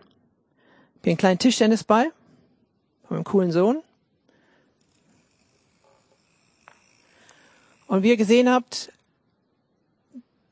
Wie 1.03 1.09
einen 1.09 1.17
kleinen 1.17 1.39
Tischtennisball 1.39 2.11
von 3.07 3.17
einem 3.17 3.23
coolen 3.23 3.51
Sohn. 3.51 3.81
Und 7.87 8.03
wie 8.03 8.09
ihr 8.09 8.17
gesehen 8.17 8.49
habt, 8.49 8.91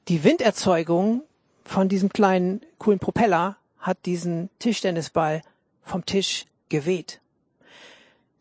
die 0.07 0.23
Winderzeugung 0.23 1.23
von 1.65 1.89
diesem 1.89 2.09
kleinen 2.09 2.61
coolen 2.77 2.99
Propeller 2.99 3.57
hat 3.79 4.05
diesen 4.05 4.49
Tischtennisball 4.59 5.41
vom 5.83 6.05
Tisch 6.05 6.45
geweht. 6.69 7.19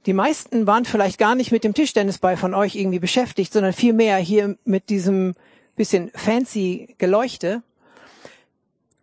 Die 0.07 0.13
meisten 0.13 0.67
waren 0.67 0.85
vielleicht 0.85 1.19
gar 1.19 1.35
nicht 1.35 1.51
mit 1.51 1.65
dem 1.65 1.75
Tischtennisball 1.75 2.37
von 2.37 2.55
euch 2.55 2.75
irgendwie 2.77 2.99
beschäftigt, 2.99 3.53
sondern 3.53 3.73
vielmehr 3.73 4.19
hier 4.19 4.57
mit 4.65 4.91
diesem 4.91 5.35
bisschen 5.77 6.11
fancy 6.15 6.95
Geleuchte 6.99 7.63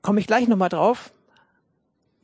komme 0.02 0.20
ich 0.20 0.28
gleich 0.28 0.48
nochmal 0.48 0.70
drauf. 0.70 1.12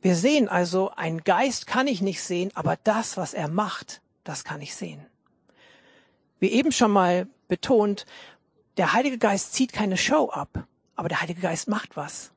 Wir 0.00 0.14
sehen 0.14 0.48
also, 0.48 0.92
ein 0.96 1.24
Geist 1.24 1.66
kann 1.66 1.86
ich 1.86 2.00
nicht 2.00 2.22
sehen, 2.22 2.50
aber 2.54 2.76
das, 2.84 3.16
was 3.16 3.34
er 3.34 3.48
macht, 3.48 4.00
das 4.24 4.44
kann 4.44 4.60
ich 4.60 4.74
sehen. 4.74 5.04
Wie 6.38 6.50
eben 6.50 6.70
schon 6.70 6.92
mal 6.92 7.26
betont, 7.48 8.06
der 8.76 8.92
Heilige 8.92 9.18
Geist 9.18 9.54
zieht 9.54 9.72
keine 9.72 9.96
Show 9.96 10.30
ab, 10.30 10.66
aber 10.94 11.08
der 11.08 11.20
Heilige 11.20 11.40
Geist 11.40 11.66
macht 11.66 11.96
was. 11.96 12.30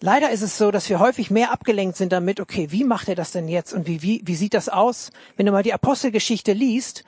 Leider 0.00 0.30
ist 0.30 0.42
es 0.42 0.58
so, 0.58 0.70
dass 0.70 0.88
wir 0.88 0.98
häufig 0.98 1.30
mehr 1.30 1.50
abgelenkt 1.50 1.96
sind 1.96 2.12
damit, 2.12 2.40
okay, 2.40 2.70
wie 2.70 2.84
macht 2.84 3.08
er 3.08 3.14
das 3.14 3.32
denn 3.32 3.48
jetzt 3.48 3.72
und 3.72 3.86
wie, 3.86 4.02
wie, 4.02 4.22
wie 4.24 4.34
sieht 4.34 4.54
das 4.54 4.68
aus? 4.68 5.12
Wenn 5.36 5.46
du 5.46 5.52
mal 5.52 5.62
die 5.62 5.72
Apostelgeschichte 5.72 6.52
liest, 6.52 7.04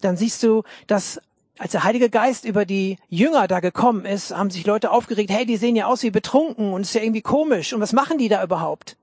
dann 0.00 0.16
siehst 0.16 0.42
du, 0.42 0.62
dass 0.86 1.20
als 1.60 1.72
der 1.72 1.84
Heilige 1.84 2.08
Geist 2.08 2.46
über 2.46 2.64
die 2.64 2.96
Jünger 3.10 3.46
da 3.46 3.60
gekommen 3.60 4.06
ist, 4.06 4.34
haben 4.34 4.48
sich 4.48 4.64
Leute 4.64 4.90
aufgeregt, 4.90 5.30
hey, 5.30 5.44
die 5.44 5.58
sehen 5.58 5.76
ja 5.76 5.84
aus 5.84 6.02
wie 6.02 6.10
betrunken 6.10 6.72
und 6.72 6.80
ist 6.80 6.94
ja 6.94 7.02
irgendwie 7.02 7.20
komisch. 7.20 7.74
Und 7.74 7.82
was 7.82 7.92
machen 7.92 8.16
die 8.16 8.30
da 8.30 8.42
überhaupt? 8.42 8.96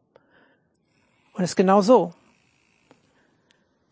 Und 1.33 1.43
es 1.43 1.51
ist 1.51 1.55
genau 1.55 1.83
so. 1.83 2.15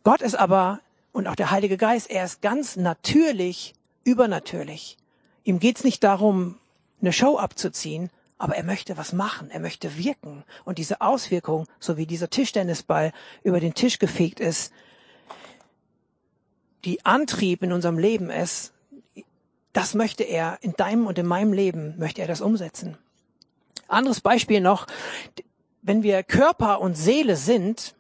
Gott 0.04 0.24
ist 0.24 0.34
aber, 0.34 0.80
und 1.12 1.28
auch 1.28 1.36
der 1.36 1.52
Heilige 1.52 1.78
Geist, 1.78 2.10
er 2.10 2.26
ist 2.26 2.42
ganz 2.42 2.76
natürlich, 2.76 3.76
übernatürlich. 4.04 4.98
Ihm 5.44 5.60
geht's 5.60 5.84
nicht 5.84 6.04
darum, 6.04 6.58
eine 7.02 7.14
Show 7.14 7.38
abzuziehen, 7.38 8.10
aber 8.40 8.56
er 8.56 8.64
möchte 8.64 8.98
was 8.98 9.14
machen, 9.14 9.52
er 9.52 9.60
möchte 9.60 9.96
wirken. 9.96 10.44
Und 10.64 10.80
diese 10.80 11.02
Auswirkung, 11.02 11.68
so 11.80 11.98
wie 11.98 12.08
dieser 12.08 12.32
Tischtennisball 12.32 13.14
über 13.44 13.60
den 13.60 13.76
Tisch 13.76 14.00
gefegt 14.00 14.40
ist, 14.40 14.74
die 16.86 17.06
Antrieb 17.06 17.64
in 17.64 17.74
unserem 17.74 17.98
Leben 17.98 18.30
ist, 18.30 18.72
das 19.74 19.94
möchte 19.94 20.24
er 20.24 20.60
in 20.62 20.74
deinem 20.74 21.08
und 21.08 21.20
in 21.20 21.26
meinem 21.26 21.52
Leben, 21.52 21.96
möchte 21.98 22.22
er 22.22 22.28
das 22.28 22.42
umsetzen. 22.42 22.98
Anderes 23.88 24.22
Beispiel 24.22 24.62
noch, 24.62 24.88
wenn 25.82 26.02
wir 26.02 26.24
Körper 26.24 26.80
und 26.80 26.96
Seele 26.96 27.36
sind, 27.36 27.96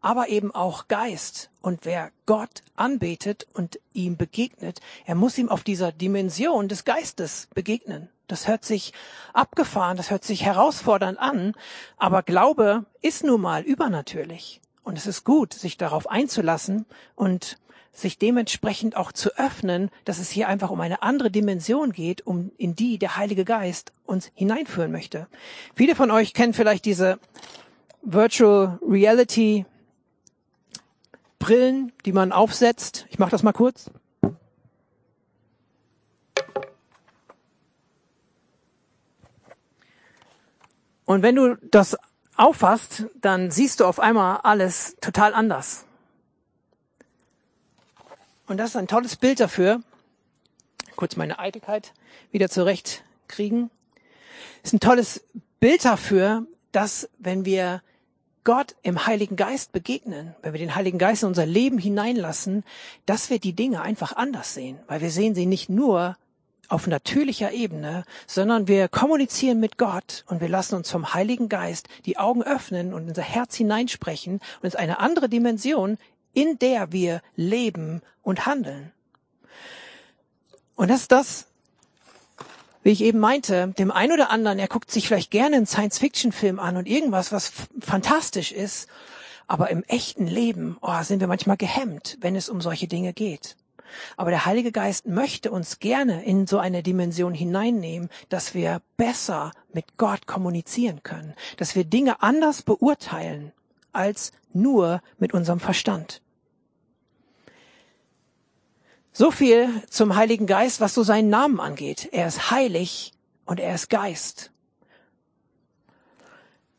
aber 0.00 0.28
eben 0.28 0.54
auch 0.54 0.88
Geist. 0.88 1.50
Und 1.60 1.84
wer 1.84 2.10
Gott 2.26 2.62
anbetet 2.76 3.46
und 3.52 3.78
ihm 3.92 4.16
begegnet, 4.16 4.80
er 5.04 5.14
muss 5.14 5.36
ihm 5.38 5.48
auf 5.48 5.64
dieser 5.64 5.92
Dimension 5.92 6.68
des 6.68 6.84
Geistes 6.84 7.48
begegnen. 7.54 8.08
Das 8.26 8.46
hört 8.46 8.64
sich 8.64 8.92
abgefahren, 9.32 9.96
das 9.96 10.10
hört 10.10 10.24
sich 10.24 10.44
herausfordernd 10.44 11.18
an, 11.18 11.54
aber 11.96 12.22
Glaube 12.22 12.84
ist 13.00 13.24
nun 13.24 13.40
mal 13.40 13.62
übernatürlich. 13.62 14.60
Und 14.82 14.96
es 14.96 15.06
ist 15.06 15.24
gut, 15.24 15.52
sich 15.52 15.76
darauf 15.76 16.08
einzulassen 16.08 16.86
und 17.14 17.58
sich 17.92 18.18
dementsprechend 18.18 18.96
auch 18.96 19.12
zu 19.12 19.36
öffnen, 19.36 19.90
dass 20.04 20.18
es 20.18 20.30
hier 20.30 20.48
einfach 20.48 20.70
um 20.70 20.80
eine 20.80 21.02
andere 21.02 21.30
Dimension 21.30 21.92
geht, 21.92 22.26
um 22.26 22.52
in 22.56 22.74
die 22.74 22.98
der 22.98 23.16
Heilige 23.16 23.44
Geist 23.44 23.92
uns 24.04 24.30
hineinführen 24.34 24.92
möchte. 24.92 25.26
Viele 25.74 25.94
von 25.94 26.10
euch 26.10 26.34
kennen 26.34 26.54
vielleicht 26.54 26.84
diese 26.84 27.18
Virtual 28.02 28.78
Reality 28.82 29.66
Brillen, 31.38 31.92
die 32.04 32.12
man 32.12 32.32
aufsetzt. 32.32 33.06
Ich 33.10 33.18
mache 33.18 33.30
das 33.30 33.42
mal 33.42 33.52
kurz. 33.52 33.90
Und 41.04 41.22
wenn 41.22 41.36
du 41.36 41.56
das 41.70 41.96
auffasst, 42.36 43.06
dann 43.20 43.50
siehst 43.50 43.80
du 43.80 43.86
auf 43.86 43.98
einmal 43.98 44.40
alles 44.42 44.96
total 45.00 45.32
anders. 45.32 45.87
Und 48.48 48.56
das 48.56 48.70
ist 48.70 48.76
ein 48.76 48.88
tolles 48.88 49.16
Bild 49.16 49.40
dafür. 49.40 49.82
Kurz 50.96 51.16
meine 51.16 51.38
Eitelkeit 51.38 51.92
wieder 52.32 52.48
zurechtkriegen. 52.48 53.70
Ist 54.62 54.72
ein 54.72 54.80
tolles 54.80 55.22
Bild 55.60 55.84
dafür, 55.84 56.46
dass 56.72 57.08
wenn 57.18 57.44
wir 57.44 57.82
Gott 58.44 58.74
im 58.82 59.06
Heiligen 59.06 59.36
Geist 59.36 59.72
begegnen, 59.72 60.34
wenn 60.40 60.54
wir 60.54 60.58
den 60.58 60.74
Heiligen 60.74 60.96
Geist 60.96 61.22
in 61.22 61.28
unser 61.28 61.44
Leben 61.44 61.76
hineinlassen, 61.76 62.64
dass 63.04 63.28
wir 63.28 63.38
die 63.38 63.52
Dinge 63.52 63.82
einfach 63.82 64.16
anders 64.16 64.54
sehen, 64.54 64.78
weil 64.86 65.02
wir 65.02 65.10
sehen 65.10 65.34
sie 65.34 65.44
nicht 65.44 65.68
nur 65.68 66.16
auf 66.68 66.86
natürlicher 66.86 67.52
Ebene, 67.52 68.04
sondern 68.26 68.66
wir 68.66 68.88
kommunizieren 68.88 69.60
mit 69.60 69.76
Gott 69.76 70.24
und 70.26 70.40
wir 70.40 70.48
lassen 70.48 70.74
uns 70.74 70.90
vom 70.90 71.12
Heiligen 71.12 71.50
Geist 71.50 71.88
die 72.06 72.16
Augen 72.16 72.42
öffnen 72.42 72.94
und 72.94 73.08
unser 73.08 73.22
Herz 73.22 73.54
hineinsprechen 73.56 74.40
und 74.62 74.68
es 74.68 74.76
eine 74.76 75.00
andere 75.00 75.28
Dimension 75.28 75.98
in 76.32 76.58
der 76.58 76.92
wir 76.92 77.22
leben 77.36 78.02
und 78.22 78.46
handeln. 78.46 78.92
Und 80.76 80.88
das 80.88 81.02
ist 81.02 81.12
das, 81.12 81.46
wie 82.82 82.90
ich 82.90 83.02
eben 83.02 83.18
meinte, 83.18 83.74
dem 83.78 83.90
einen 83.90 84.12
oder 84.12 84.30
anderen, 84.30 84.58
er 84.58 84.68
guckt 84.68 84.90
sich 84.90 85.08
vielleicht 85.08 85.30
gerne 85.30 85.56
einen 85.56 85.66
Science-Fiction-Film 85.66 86.58
an 86.58 86.76
und 86.76 86.86
irgendwas, 86.86 87.32
was 87.32 87.52
fantastisch 87.80 88.52
ist, 88.52 88.88
aber 89.46 89.70
im 89.70 89.82
echten 89.84 90.26
Leben 90.26 90.76
oh, 90.80 91.02
sind 91.02 91.20
wir 91.20 91.26
manchmal 91.26 91.56
gehemmt, 91.56 92.16
wenn 92.20 92.36
es 92.36 92.48
um 92.48 92.60
solche 92.60 92.86
Dinge 92.86 93.12
geht. 93.12 93.56
Aber 94.16 94.30
der 94.30 94.44
Heilige 94.44 94.72
Geist 94.72 95.06
möchte 95.06 95.50
uns 95.50 95.78
gerne 95.80 96.24
in 96.24 96.46
so 96.46 96.58
eine 96.58 96.82
Dimension 96.82 97.34
hineinnehmen, 97.34 98.10
dass 98.28 98.54
wir 98.54 98.82
besser 98.96 99.52
mit 99.72 99.96
Gott 99.96 100.26
kommunizieren 100.26 101.02
können, 101.02 101.34
dass 101.56 101.74
wir 101.74 101.84
Dinge 101.84 102.22
anders 102.22 102.62
beurteilen 102.62 103.52
als 103.98 104.32
nur 104.52 105.02
mit 105.18 105.34
unserem 105.34 105.60
Verstand. 105.60 106.22
So 109.12 109.32
viel 109.32 109.82
zum 109.90 110.14
Heiligen 110.14 110.46
Geist, 110.46 110.80
was 110.80 110.94
so 110.94 111.02
seinen 111.02 111.28
Namen 111.28 111.58
angeht. 111.58 112.08
Er 112.12 112.28
ist 112.28 112.52
heilig 112.52 113.12
und 113.44 113.58
er 113.58 113.74
ist 113.74 113.90
Geist. 113.90 114.52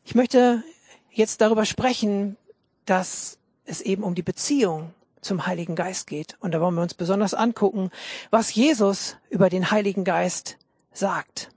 Ich 0.04 0.14
möchte 0.14 0.64
jetzt 1.10 1.42
darüber 1.42 1.66
sprechen, 1.66 2.38
dass 2.86 3.38
es 3.66 3.82
eben 3.82 4.02
um 4.02 4.14
die 4.14 4.22
Beziehung 4.22 4.94
zum 5.20 5.46
Heiligen 5.46 5.76
Geist 5.76 6.06
geht. 6.06 6.36
Und 6.40 6.52
da 6.52 6.60
wollen 6.60 6.74
wir 6.74 6.82
uns 6.82 6.94
besonders 6.94 7.34
angucken, 7.34 7.90
was 8.30 8.54
Jesus 8.54 9.16
über 9.28 9.50
den 9.50 9.70
Heiligen 9.70 10.04
Geist 10.04 10.56
sagt. 10.92 11.50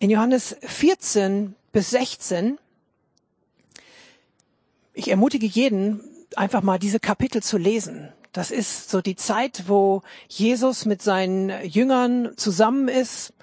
In 0.00 0.10
Johannes 0.10 0.56
14 0.62 1.54
bis 1.70 1.90
16, 1.90 2.58
ich 4.94 5.08
ermutige 5.08 5.46
jeden, 5.46 6.00
einfach 6.36 6.62
mal 6.62 6.78
diese 6.78 7.00
Kapitel 7.00 7.42
zu 7.42 7.58
lesen. 7.58 8.12
Das 8.32 8.50
ist 8.50 8.90
so 8.90 9.02
die 9.02 9.16
Zeit, 9.16 9.64
wo 9.66 10.02
Jesus 10.28 10.86
mit 10.86 11.02
seinen 11.02 11.50
Jüngern 11.64 12.32
zusammen 12.36 12.88
ist. 12.88 13.34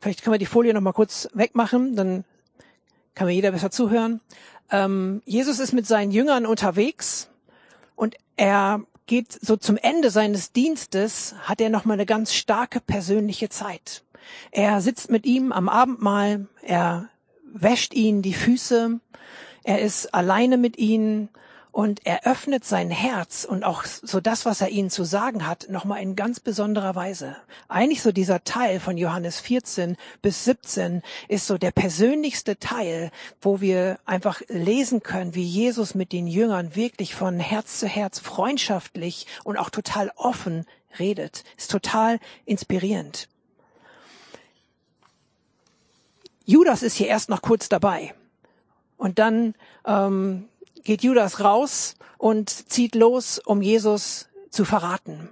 Vielleicht 0.00 0.22
können 0.22 0.34
wir 0.34 0.38
die 0.38 0.46
Folie 0.46 0.72
noch 0.72 0.80
mal 0.80 0.92
kurz 0.92 1.28
wegmachen, 1.34 1.96
dann 1.96 2.24
kann 3.14 3.26
mir 3.26 3.34
jeder 3.34 3.50
besser 3.50 3.70
zuhören. 3.70 4.20
Ähm, 4.70 5.22
Jesus 5.24 5.58
ist 5.58 5.72
mit 5.72 5.86
seinen 5.86 6.12
Jüngern 6.12 6.46
unterwegs 6.46 7.28
und 7.96 8.16
er 8.36 8.82
geht 9.06 9.32
so 9.32 9.56
zum 9.56 9.76
Ende 9.76 10.10
seines 10.10 10.52
Dienstes, 10.52 11.34
hat 11.42 11.60
er 11.60 11.70
noch 11.70 11.84
mal 11.84 11.94
eine 11.94 12.06
ganz 12.06 12.32
starke 12.32 12.80
persönliche 12.80 13.48
Zeit. 13.48 14.04
Er 14.50 14.80
sitzt 14.80 15.10
mit 15.10 15.26
ihm 15.26 15.52
am 15.52 15.68
Abendmahl, 15.68 16.46
er 16.62 17.08
wäscht 17.44 17.94
ihnen 17.94 18.22
die 18.22 18.34
Füße, 18.34 19.00
er 19.68 19.82
ist 19.82 20.14
alleine 20.14 20.56
mit 20.56 20.78
ihnen 20.78 21.28
und 21.72 22.06
er 22.06 22.24
öffnet 22.24 22.64
sein 22.64 22.90
Herz 22.90 23.44
und 23.44 23.64
auch 23.64 23.84
so 23.84 24.18
das, 24.18 24.46
was 24.46 24.62
er 24.62 24.70
ihnen 24.70 24.88
zu 24.88 25.04
sagen 25.04 25.46
hat, 25.46 25.66
nochmal 25.68 26.00
in 26.00 26.16
ganz 26.16 26.40
besonderer 26.40 26.94
Weise. 26.94 27.36
Eigentlich 27.68 28.00
so 28.00 28.10
dieser 28.10 28.42
Teil 28.44 28.80
von 28.80 28.96
Johannes 28.96 29.40
14 29.40 29.98
bis 30.22 30.46
17 30.46 31.02
ist 31.28 31.46
so 31.46 31.58
der 31.58 31.70
persönlichste 31.70 32.58
Teil, 32.58 33.10
wo 33.42 33.60
wir 33.60 33.98
einfach 34.06 34.40
lesen 34.48 35.02
können, 35.02 35.34
wie 35.34 35.44
Jesus 35.44 35.94
mit 35.94 36.12
den 36.12 36.26
Jüngern 36.26 36.74
wirklich 36.74 37.14
von 37.14 37.38
Herz 37.38 37.78
zu 37.78 37.86
Herz 37.86 38.20
freundschaftlich 38.20 39.26
und 39.44 39.58
auch 39.58 39.68
total 39.68 40.10
offen 40.16 40.64
redet. 40.98 41.44
Ist 41.58 41.70
total 41.70 42.20
inspirierend. 42.46 43.28
Judas 46.46 46.82
ist 46.82 46.94
hier 46.94 47.08
erst 47.08 47.28
noch 47.28 47.42
kurz 47.42 47.68
dabei. 47.68 48.14
Und 48.98 49.18
dann 49.18 49.54
ähm, 49.86 50.48
geht 50.84 51.02
Judas 51.02 51.40
raus 51.42 51.94
und 52.18 52.50
zieht 52.50 52.94
los, 52.94 53.38
um 53.38 53.62
Jesus 53.62 54.28
zu 54.50 54.66
verraten. 54.66 55.30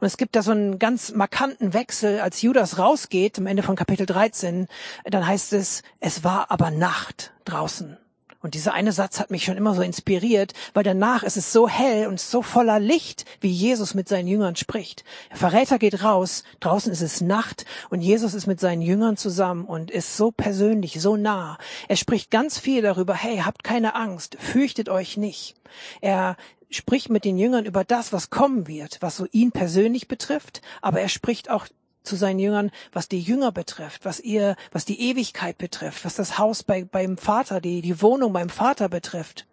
Und 0.00 0.06
es 0.06 0.16
gibt 0.16 0.36
da 0.36 0.42
so 0.42 0.52
einen 0.52 0.78
ganz 0.78 1.12
markanten 1.12 1.74
Wechsel, 1.74 2.20
als 2.20 2.40
Judas 2.40 2.78
rausgeht, 2.78 3.38
am 3.38 3.46
Ende 3.46 3.64
von 3.64 3.74
Kapitel 3.74 4.06
13, 4.06 4.68
dann 5.04 5.26
heißt 5.26 5.52
es, 5.52 5.82
es 5.98 6.22
war 6.22 6.50
aber 6.50 6.70
Nacht 6.70 7.32
draußen. 7.44 7.98
Und 8.40 8.54
dieser 8.54 8.72
eine 8.72 8.92
Satz 8.92 9.18
hat 9.18 9.32
mich 9.32 9.44
schon 9.44 9.56
immer 9.56 9.74
so 9.74 9.82
inspiriert, 9.82 10.52
weil 10.72 10.84
danach 10.84 11.24
ist 11.24 11.36
es 11.36 11.52
so 11.52 11.68
hell 11.68 12.06
und 12.06 12.20
so 12.20 12.40
voller 12.42 12.78
Licht, 12.78 13.24
wie 13.40 13.50
Jesus 13.50 13.94
mit 13.94 14.08
seinen 14.08 14.28
Jüngern 14.28 14.54
spricht. 14.54 15.02
Der 15.30 15.38
Verräter 15.38 15.78
geht 15.78 16.04
raus, 16.04 16.44
draußen 16.60 16.92
ist 16.92 17.02
es 17.02 17.20
Nacht 17.20 17.66
und 17.90 18.00
Jesus 18.00 18.34
ist 18.34 18.46
mit 18.46 18.60
seinen 18.60 18.82
Jüngern 18.82 19.16
zusammen 19.16 19.64
und 19.64 19.90
ist 19.90 20.16
so 20.16 20.30
persönlich, 20.30 21.00
so 21.00 21.16
nah. 21.16 21.58
Er 21.88 21.96
spricht 21.96 22.30
ganz 22.30 22.58
viel 22.58 22.80
darüber, 22.80 23.14
hey, 23.14 23.38
habt 23.38 23.64
keine 23.64 23.96
Angst, 23.96 24.36
fürchtet 24.38 24.88
euch 24.88 25.16
nicht. 25.16 25.56
Er 26.00 26.36
spricht 26.70 27.10
mit 27.10 27.24
den 27.24 27.38
Jüngern 27.38 27.64
über 27.64 27.82
das, 27.82 28.12
was 28.12 28.30
kommen 28.30 28.68
wird, 28.68 28.98
was 29.00 29.16
so 29.16 29.26
ihn 29.32 29.50
persönlich 29.50 30.06
betrifft, 30.06 30.62
aber 30.80 31.00
er 31.00 31.08
spricht 31.08 31.50
auch 31.50 31.66
zu 32.08 32.16
seinen 32.16 32.40
Jüngern, 32.40 32.70
was 32.92 33.08
die 33.08 33.20
Jünger 33.20 33.52
betrifft, 33.52 34.04
was 34.04 34.18
ihr, 34.18 34.56
was 34.72 34.84
die 34.84 35.00
Ewigkeit 35.00 35.58
betrifft, 35.58 36.04
was 36.04 36.16
das 36.16 36.38
Haus 36.38 36.62
bei, 36.62 36.84
beim 36.84 37.16
Vater, 37.16 37.60
die, 37.60 37.82
die 37.82 38.02
Wohnung 38.02 38.32
beim 38.32 38.48
Vater 38.48 38.88
betrifft. 38.88 39.46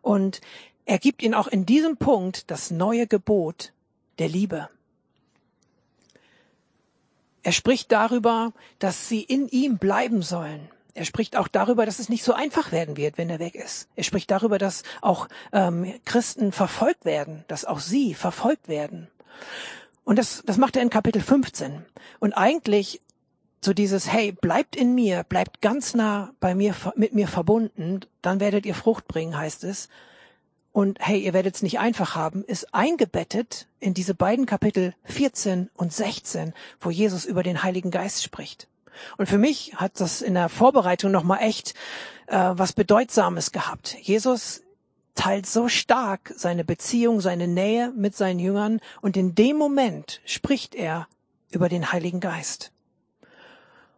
Und 0.00 0.40
er 0.86 0.98
gibt 0.98 1.22
ihnen 1.22 1.34
auch 1.34 1.48
in 1.48 1.66
diesem 1.66 1.96
Punkt 1.96 2.50
das 2.50 2.70
neue 2.70 3.06
Gebot 3.06 3.72
der 4.18 4.28
Liebe. 4.28 4.68
Er 7.42 7.52
spricht 7.52 7.90
darüber, 7.92 8.52
dass 8.78 9.08
sie 9.08 9.22
in 9.22 9.48
ihm 9.48 9.78
bleiben 9.78 10.22
sollen. 10.22 10.68
Er 10.94 11.04
spricht 11.04 11.36
auch 11.36 11.48
darüber, 11.48 11.86
dass 11.86 11.98
es 11.98 12.08
nicht 12.08 12.24
so 12.24 12.32
einfach 12.32 12.72
werden 12.72 12.96
wird, 12.96 13.16
wenn 13.16 13.30
er 13.30 13.38
weg 13.38 13.54
ist. 13.54 13.88
Er 13.96 14.04
spricht 14.04 14.30
darüber, 14.30 14.58
dass 14.58 14.82
auch 15.00 15.28
ähm, 15.52 15.94
Christen 16.04 16.52
verfolgt 16.52 17.04
werden, 17.04 17.44
dass 17.48 17.64
auch 17.64 17.80
sie 17.80 18.14
verfolgt 18.14 18.68
werden. 18.68 19.08
Und 20.04 20.18
das, 20.18 20.42
das 20.46 20.56
macht 20.56 20.76
er 20.76 20.82
in 20.82 20.90
Kapitel 20.90 21.22
15. 21.22 21.84
Und 22.18 22.32
eigentlich 22.32 23.00
so 23.62 23.74
dieses, 23.74 24.10
hey, 24.10 24.32
bleibt 24.32 24.74
in 24.74 24.94
mir, 24.94 25.24
bleibt 25.24 25.60
ganz 25.60 25.94
nah 25.94 26.32
bei 26.40 26.54
mir, 26.54 26.74
mit 26.96 27.14
mir 27.14 27.28
verbunden, 27.28 28.00
dann 28.22 28.40
werdet 28.40 28.64
ihr 28.64 28.74
Frucht 28.74 29.06
bringen, 29.06 29.36
heißt 29.36 29.64
es. 29.64 29.88
Und 30.72 30.98
hey, 31.00 31.20
ihr 31.20 31.34
werdet 31.34 31.56
es 31.56 31.62
nicht 31.62 31.78
einfach 31.78 32.14
haben, 32.14 32.44
ist 32.44 32.72
eingebettet 32.72 33.66
in 33.80 33.92
diese 33.92 34.14
beiden 34.14 34.46
Kapitel 34.46 34.94
14 35.04 35.68
und 35.74 35.92
16, 35.92 36.54
wo 36.80 36.90
Jesus 36.90 37.24
über 37.24 37.42
den 37.42 37.62
Heiligen 37.62 37.90
Geist 37.90 38.22
spricht. 38.22 38.68
Und 39.16 39.28
für 39.28 39.38
mich 39.38 39.74
hat 39.76 40.00
das 40.00 40.22
in 40.22 40.34
der 40.34 40.48
Vorbereitung 40.48 41.10
nochmal 41.10 41.42
echt 41.42 41.74
äh, 42.26 42.36
was 42.36 42.72
Bedeutsames 42.72 43.52
gehabt. 43.52 43.96
Jesus 44.00 44.62
teilt 45.14 45.46
so 45.46 45.68
stark 45.68 46.32
seine 46.36 46.64
Beziehung, 46.64 47.20
seine 47.20 47.48
Nähe 47.48 47.92
mit 47.96 48.16
seinen 48.16 48.38
Jüngern 48.38 48.80
und 49.00 49.16
in 49.16 49.34
dem 49.34 49.56
Moment 49.56 50.20
spricht 50.24 50.74
er 50.74 51.08
über 51.50 51.68
den 51.68 51.92
Heiligen 51.92 52.20
Geist. 52.20 52.72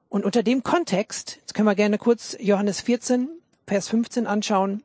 Und 0.08 0.24
unter 0.24 0.42
dem 0.42 0.62
Kontext, 0.62 1.38
jetzt 1.40 1.54
können 1.54 1.68
wir 1.68 1.74
gerne 1.74 1.98
kurz 1.98 2.36
Johannes 2.38 2.80
14, 2.80 3.28
Vers 3.66 3.88
15 3.88 4.26
anschauen, 4.26 4.82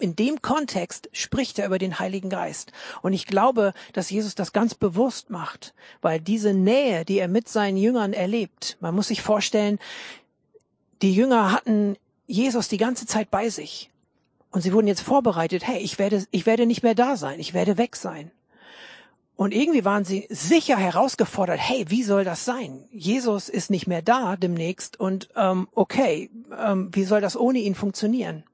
in 0.00 0.16
dem 0.16 0.40
Kontext 0.40 1.10
spricht 1.12 1.58
er 1.58 1.66
über 1.66 1.78
den 1.78 1.98
Heiligen 1.98 2.30
Geist. 2.30 2.72
Und 3.02 3.12
ich 3.12 3.26
glaube, 3.26 3.74
dass 3.92 4.10
Jesus 4.10 4.34
das 4.34 4.52
ganz 4.52 4.74
bewusst 4.74 5.30
macht, 5.30 5.74
weil 6.00 6.20
diese 6.20 6.54
Nähe, 6.54 7.04
die 7.04 7.18
er 7.18 7.28
mit 7.28 7.48
seinen 7.48 7.76
Jüngern 7.76 8.12
erlebt, 8.12 8.78
man 8.80 8.94
muss 8.94 9.08
sich 9.08 9.20
vorstellen, 9.20 9.78
die 11.02 11.14
Jünger 11.14 11.52
hatten 11.52 11.96
Jesus 12.26 12.68
die 12.68 12.78
ganze 12.78 13.06
Zeit 13.06 13.30
bei 13.30 13.50
sich. 13.50 13.89
Und 14.50 14.62
sie 14.62 14.72
wurden 14.72 14.88
jetzt 14.88 15.02
vorbereitet, 15.02 15.66
hey, 15.66 15.78
ich 15.78 15.98
werde, 15.98 16.26
ich 16.30 16.46
werde 16.46 16.66
nicht 16.66 16.82
mehr 16.82 16.94
da 16.94 17.16
sein, 17.16 17.38
ich 17.38 17.54
werde 17.54 17.78
weg 17.78 17.96
sein. 17.96 18.30
Und 19.36 19.54
irgendwie 19.54 19.86
waren 19.86 20.04
sie 20.04 20.26
sicher 20.28 20.76
herausgefordert, 20.76 21.58
hey, 21.58 21.86
wie 21.88 22.02
soll 22.02 22.24
das 22.24 22.44
sein? 22.44 22.84
Jesus 22.92 23.48
ist 23.48 23.70
nicht 23.70 23.86
mehr 23.86 24.02
da 24.02 24.36
demnächst 24.36 25.00
und 25.00 25.30
ähm, 25.34 25.66
okay, 25.74 26.28
ähm, 26.58 26.90
wie 26.92 27.04
soll 27.04 27.22
das 27.22 27.38
ohne 27.38 27.60
ihn 27.60 27.74
funktionieren? 27.74 28.44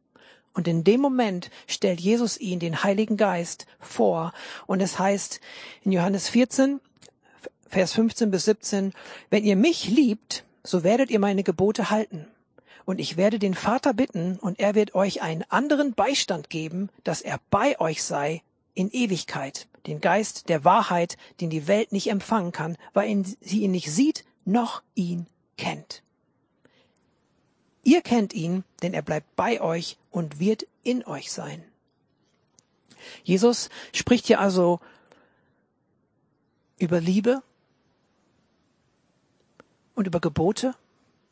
Und 0.55 0.69
in 0.69 0.85
dem 0.85 1.01
Moment 1.01 1.51
stellt 1.67 2.01
Jesus 2.01 2.39
ihnen 2.39 2.61
den 2.61 2.83
Heiligen 2.83 3.17
Geist 3.17 3.67
vor. 3.79 4.33
Und 4.67 4.81
es 4.81 4.99
heißt 4.99 5.41
in 5.83 5.93
Johannes 5.93 6.29
14, 6.29 6.81
Vers 7.69 7.93
15 7.93 8.31
bis 8.31 8.45
17, 8.45 8.93
wenn 9.29 9.45
ihr 9.45 9.57
mich 9.57 9.89
liebt, 9.89 10.45
so 10.63 10.85
werdet 10.85 11.11
ihr 11.11 11.19
meine 11.19 11.43
Gebote 11.43 11.91
halten. 11.91 12.27
Und 12.87 13.01
ich 13.01 13.17
werde 13.17 13.39
den 13.39 13.55
Vater 13.55 13.93
bitten, 13.93 14.39
und 14.39 14.61
er 14.61 14.75
wird 14.77 14.95
euch 14.95 15.21
einen 15.21 15.43
anderen 15.51 15.93
Beistand 15.93 16.49
geben, 16.49 16.89
dass 17.03 17.21
er 17.21 17.41
bei 17.51 17.79
euch 17.81 18.03
sei 18.03 18.43
in 18.75 18.91
Ewigkeit, 18.91 19.67
den 19.87 20.01
Geist 20.01 20.49
der 20.49 20.65
Wahrheit, 20.65 21.19
den 21.41 21.51
die 21.51 21.67
Welt 21.67 21.91
nicht 21.91 22.09
empfangen 22.09 22.53
kann, 22.53 22.79
weil 22.95 23.25
sie 23.41 23.63
ihn 23.63 23.73
nicht 23.73 23.91
sieht, 23.91 24.25
noch 24.45 24.83
ihn 24.95 25.27
kennt. 25.59 26.03
Ihr 27.83 28.03
kennt 28.03 28.33
ihn, 28.33 28.63
denn 28.83 28.95
er 28.95 29.03
bleibt 29.03 29.35
bei 29.35 29.61
euch 29.61 29.99
und 30.13 30.39
wird 30.39 30.67
in 30.85 31.05
euch 31.05 31.33
sein. 31.33 31.65
Jesus 33.25 33.69
spricht 33.93 34.27
hier 34.27 34.41
also 34.41 34.79
über 36.79 37.01
Liebe 37.01 37.43
und 39.97 40.07
über 40.07 40.21
Gebote 40.21 40.75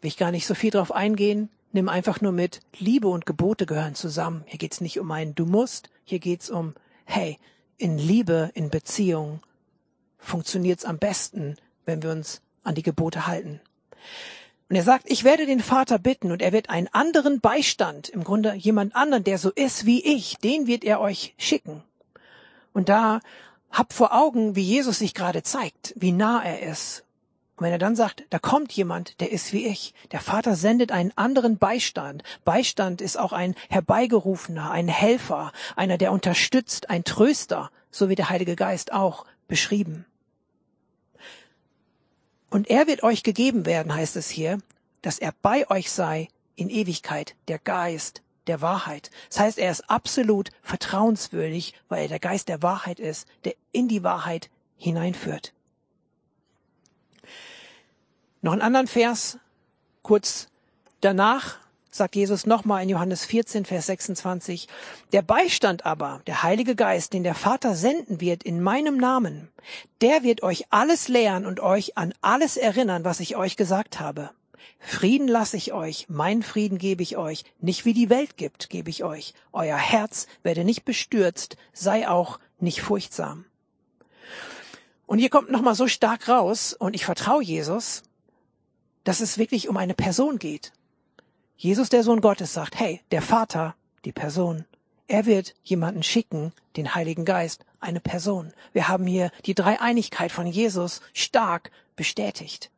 will 0.05 0.09
ich 0.09 0.19
gar 0.19 0.33
nicht 0.33 0.47
so 0.47 0.55
viel 0.55 0.71
drauf 0.71 0.93
eingehen. 0.93 1.49
Nimm 1.73 1.88
einfach 1.88 2.21
nur 2.21 2.31
mit, 2.31 2.61
Liebe 2.77 3.09
und 3.09 3.25
Gebote 3.25 3.64
gehören 3.64 3.95
zusammen. 3.95 4.45
Hier 4.45 4.59
geht's 4.59 4.83
nicht 4.83 5.01
um 5.01 5.11
ein 5.11 5.35
Du 5.35 5.47
musst, 5.47 5.88
hier 6.05 6.19
geht's 6.19 6.51
um, 6.51 6.75
hey, 7.07 7.38
in 7.79 7.97
Liebe, 7.97 8.51
in 8.53 8.69
Beziehung 8.69 9.40
funktioniert's 10.19 10.85
am 10.85 10.99
besten, 10.99 11.57
wenn 11.87 12.03
wir 12.03 12.11
uns 12.11 12.43
an 12.64 12.75
die 12.75 12.83
Gebote 12.83 13.27
halten. 13.27 13.62
Und 14.69 14.77
er 14.77 14.83
sagt, 14.83 15.11
ich 15.11 15.25
werde 15.25 15.47
den 15.47 15.61
Vater 15.61 15.99
bitten 15.99 16.33
und 16.33 16.43
er 16.43 16.53
wird 16.53 16.69
einen 16.69 16.88
anderen 16.88 17.40
Beistand, 17.40 18.11
im 18.11 18.25
Grunde 18.25 18.53
jemand 18.53 18.95
anderen, 18.95 19.25
der 19.25 19.38
so 19.38 19.51
ist 19.51 19.87
wie 19.87 20.05
ich, 20.05 20.37
den 20.37 20.67
wird 20.67 20.85
er 20.85 21.01
euch 21.01 21.35
schicken. 21.38 21.83
Und 22.75 22.90
da 22.90 23.21
habt 23.71 23.95
vor 23.95 24.14
Augen, 24.14 24.55
wie 24.55 24.64
Jesus 24.64 24.99
sich 24.99 25.14
gerade 25.14 25.43
zeigt, 25.43 25.95
wie 25.97 26.12
nah 26.12 26.45
er 26.45 26.61
ist. 26.61 27.05
Und 27.57 27.64
wenn 27.64 27.73
er 27.73 27.79
dann 27.79 27.95
sagt, 27.95 28.25
da 28.31 28.38
kommt 28.40 28.73
jemand, 28.73 29.21
der 29.21 29.31
ist 29.31 29.53
wie 29.53 29.67
ich, 29.67 29.95
der 30.11 30.21
Vater 30.21 30.57
sendet 30.57 30.90
einen 30.90 31.12
anderen 31.17 31.59
Beistand. 31.59 32.25
Beistand 32.45 33.01
ist 33.01 33.17
auch 33.17 33.33
ein 33.33 33.55
herbeigerufener, 33.69 34.73
ein 34.73 34.88
Helfer, 34.88 35.53
einer, 35.77 35.97
der 35.97 36.11
unterstützt, 36.11 36.90
ein 36.90 37.05
Tröster, 37.05 37.71
so 37.93 38.09
wie 38.09 38.17
der 38.17 38.29
Heilige 38.29 38.57
Geist 38.57 38.93
auch 38.93 39.25
beschrieben. 39.47 40.05
Und 42.51 42.71
er 42.71 42.87
wird 42.88 43.03
euch 43.03 43.23
gegeben 43.23 43.67
werden, 43.67 43.95
heißt 43.95 44.17
es 44.17 44.31
hier, 44.31 44.59
dass 45.03 45.19
er 45.19 45.33
bei 45.43 45.69
euch 45.71 45.90
sei 45.93 46.29
in 46.57 46.71
Ewigkeit, 46.71 47.37
der 47.49 47.59
Geist 47.59 48.23
der 48.47 48.61
Wahrheit. 48.61 49.11
Das 49.29 49.40
heißt, 49.40 49.59
er 49.59 49.71
ist 49.71 49.88
absolut 49.88 50.51
vertrauenswürdig, 50.62 51.75
weil 51.88 52.03
er 52.03 52.09
der 52.09 52.19
Geist 52.19 52.49
der 52.49 52.62
Wahrheit 52.62 53.01
ist, 53.01 53.29
der 53.45 53.55
in 53.73 53.88
die 53.88 54.03
Wahrheit 54.03 54.51
hineinführt. 54.77 55.53
Noch 58.43 58.53
einen 58.53 58.63
anderen 58.63 58.87
Vers, 58.87 59.39
kurz 60.03 60.49
danach 61.01 61.59
sagt 61.95 62.17
Jesus 62.17 62.45
nochmal 62.45 62.83
in 62.83 62.89
Johannes 62.89 63.25
14, 63.25 63.65
Vers 63.65 63.87
26, 63.87 64.67
der 65.13 65.23
Beistand 65.23 65.87
aber, 65.87 66.23
der 66.27 66.43
Heilige 66.43 66.75
Geist, 66.75 67.13
den 67.13 67.23
der 67.23 67.37
Vater 67.37 67.77
senden 67.77 68.21
wird 68.21 68.43
in 68.43 68.61
meinem 68.61 68.97
Namen, 68.97 69.49
der 70.01 70.25
wird 70.25 70.43
euch 70.43 70.67
alles 70.71 71.07
lehren 71.07 71.47
und 71.47 71.61
euch 71.61 71.97
an 71.97 72.13
alles 72.21 72.57
erinnern, 72.57 73.05
was 73.05 73.21
ich 73.21 73.37
euch 73.37 73.57
gesagt 73.57 74.01
habe. 74.01 74.31
Frieden 74.81 75.29
lasse 75.29 75.57
ich 75.57 75.73
euch, 75.73 76.07
mein 76.09 76.43
Frieden 76.43 76.79
gebe 76.79 77.03
ich 77.03 77.17
euch, 77.17 77.45
nicht 77.61 77.85
wie 77.85 77.95
die 77.95 78.11
Welt 78.11 78.37
gibt, 78.37 78.69
gebe 78.71 78.91
ich 78.91 79.05
euch. 79.05 79.33
Euer 79.53 79.79
Herz 79.79 80.27
werde 80.43 80.65
nicht 80.65 80.85
bestürzt, 80.85 81.57
sei 81.73 82.09
auch 82.09 82.41
nicht 82.59 82.83
furchtsam. 82.83 83.45
Und 85.07 85.19
hier 85.19 85.31
kommt 85.31 85.51
nochmal 85.51 85.75
so 85.75 85.87
stark 85.87 86.29
raus, 86.29 86.73
und 86.73 86.95
ich 86.95 87.05
vertraue 87.05 87.43
Jesus, 87.43 88.03
dass 89.05 89.21
es 89.21 89.38
wirklich 89.38 89.69
um 89.69 89.77
eine 89.77 89.95
Person 89.95 90.38
geht. 90.38 90.73
Jesus, 91.57 91.88
der 91.88 92.03
Sohn 92.03 92.21
Gottes, 92.21 92.53
sagt, 92.53 92.79
hey, 92.79 93.01
der 93.11 93.23
Vater, 93.23 93.75
die 94.05 94.12
Person, 94.12 94.64
er 95.07 95.27
wird 95.27 95.55
jemanden 95.62 96.03
schicken, 96.03 96.53
den 96.77 96.95
Heiligen 96.95 97.25
Geist, 97.25 97.64
eine 97.81 98.01
Person. 98.01 98.53
Wir 98.73 98.88
haben 98.88 99.07
hier 99.07 99.31
die 99.45 99.55
Dreieinigkeit 99.55 100.33
von 100.33 100.47
Jesus 100.47 101.03
stark 101.12 101.71
bestätigt. 101.97 102.71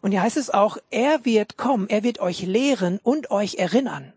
Und 0.00 0.12
hier 0.12 0.22
heißt 0.22 0.36
es 0.36 0.50
auch, 0.50 0.78
er 0.90 1.24
wird 1.24 1.56
kommen, 1.56 1.88
er 1.88 2.04
wird 2.04 2.20
euch 2.20 2.42
lehren 2.42 3.00
und 3.02 3.32
euch 3.32 3.56
erinnern. 3.56 4.12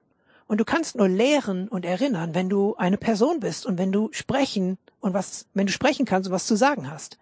Und 0.48 0.60
du 0.60 0.66
kannst 0.66 0.96
nur 0.96 1.08
lehren 1.08 1.68
und 1.68 1.86
erinnern, 1.86 2.36
wenn 2.36 2.50
du 2.50 2.76
eine 2.76 2.98
Person 2.98 3.40
bist 3.40 3.66
und 3.66 3.80
wenn 3.80 3.92
du 3.92 4.10
sprechen 4.12 4.78
und 5.02 5.14
was, 5.14 5.48
wenn 5.54 5.68
du 5.68 5.74
sprechen 5.74 6.06
kannst 6.06 6.30
und 6.30 6.34
was 6.34 6.46
zu 6.46 6.56
sagen 6.56 6.90
hast. 6.90 7.18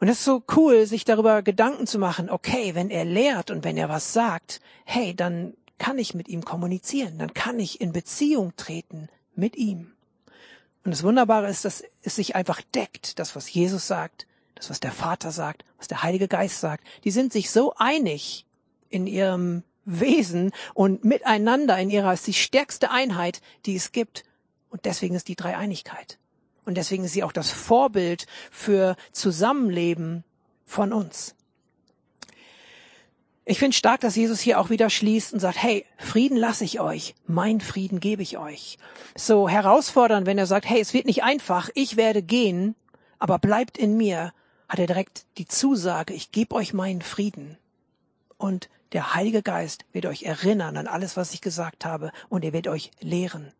Und 0.00 0.08
es 0.08 0.18
ist 0.18 0.24
so 0.24 0.42
cool, 0.56 0.86
sich 0.86 1.04
darüber 1.04 1.42
Gedanken 1.42 1.86
zu 1.86 1.98
machen, 1.98 2.28
okay, 2.28 2.74
wenn 2.74 2.90
er 2.90 3.04
lehrt 3.04 3.50
und 3.50 3.64
wenn 3.64 3.76
er 3.76 3.88
was 3.88 4.12
sagt, 4.12 4.60
hey, 4.84 5.14
dann 5.14 5.54
kann 5.78 5.98
ich 5.98 6.14
mit 6.14 6.28
ihm 6.28 6.44
kommunizieren, 6.44 7.18
dann 7.18 7.32
kann 7.32 7.58
ich 7.58 7.80
in 7.80 7.92
Beziehung 7.92 8.54
treten 8.56 9.08
mit 9.34 9.56
ihm. 9.56 9.92
Und 10.84 10.90
das 10.90 11.02
Wunderbare 11.02 11.48
ist, 11.48 11.64
dass 11.64 11.82
es 12.02 12.16
sich 12.16 12.36
einfach 12.36 12.60
deckt, 12.74 13.18
das, 13.18 13.34
was 13.34 13.52
Jesus 13.52 13.86
sagt, 13.86 14.26
das, 14.54 14.70
was 14.70 14.80
der 14.80 14.92
Vater 14.92 15.32
sagt, 15.32 15.64
was 15.78 15.88
der 15.88 16.02
Heilige 16.02 16.28
Geist 16.28 16.60
sagt. 16.60 16.86
Die 17.04 17.10
sind 17.10 17.32
sich 17.32 17.50
so 17.50 17.74
einig 17.76 18.46
in 18.90 19.06
ihrem 19.06 19.62
Wesen 19.84 20.52
und 20.74 21.04
miteinander 21.04 21.78
in 21.78 21.90
ihrer, 21.90 22.12
ist 22.12 22.26
die 22.26 22.34
stärkste 22.34 22.90
Einheit, 22.90 23.40
die 23.66 23.76
es 23.76 23.92
gibt. 23.92 24.24
Und 24.70 24.84
deswegen 24.84 25.14
ist 25.14 25.28
die 25.28 25.36
Dreieinigkeit. 25.36 26.18
Und 26.64 26.76
deswegen 26.76 27.04
ist 27.04 27.12
sie 27.12 27.22
auch 27.22 27.32
das 27.32 27.50
Vorbild 27.50 28.26
für 28.50 28.96
Zusammenleben 29.12 30.24
von 30.64 30.92
uns. 30.92 31.34
Ich 33.46 33.58
finde 33.58 33.76
stark, 33.76 34.00
dass 34.00 34.16
Jesus 34.16 34.40
hier 34.40 34.58
auch 34.58 34.70
wieder 34.70 34.88
schließt 34.88 35.34
und 35.34 35.40
sagt, 35.40 35.62
hey, 35.62 35.84
Frieden 35.98 36.38
lasse 36.38 36.64
ich 36.64 36.80
euch, 36.80 37.14
mein 37.26 37.60
Frieden 37.60 38.00
gebe 38.00 38.22
ich 38.22 38.38
euch. 38.38 38.78
So 39.14 39.50
herausfordernd, 39.50 40.26
wenn 40.26 40.38
er 40.38 40.46
sagt, 40.46 40.66
hey, 40.66 40.80
es 40.80 40.94
wird 40.94 41.04
nicht 41.04 41.22
einfach, 41.24 41.68
ich 41.74 41.98
werde 41.98 42.22
gehen, 42.22 42.74
aber 43.18 43.38
bleibt 43.38 43.76
in 43.76 43.98
mir, 43.98 44.32
hat 44.66 44.78
er 44.78 44.86
direkt 44.86 45.26
die 45.36 45.46
Zusage, 45.46 46.14
ich 46.14 46.32
gebe 46.32 46.54
euch 46.54 46.72
meinen 46.72 47.02
Frieden. 47.02 47.58
Und 48.38 48.70
der 48.92 49.14
Heilige 49.14 49.42
Geist 49.42 49.84
wird 49.92 50.06
euch 50.06 50.22
erinnern 50.22 50.78
an 50.78 50.86
alles, 50.86 51.16
was 51.18 51.34
ich 51.34 51.42
gesagt 51.42 51.84
habe, 51.84 52.12
und 52.30 52.46
er 52.46 52.54
wird 52.54 52.68
euch 52.68 52.92
lehren. 53.00 53.52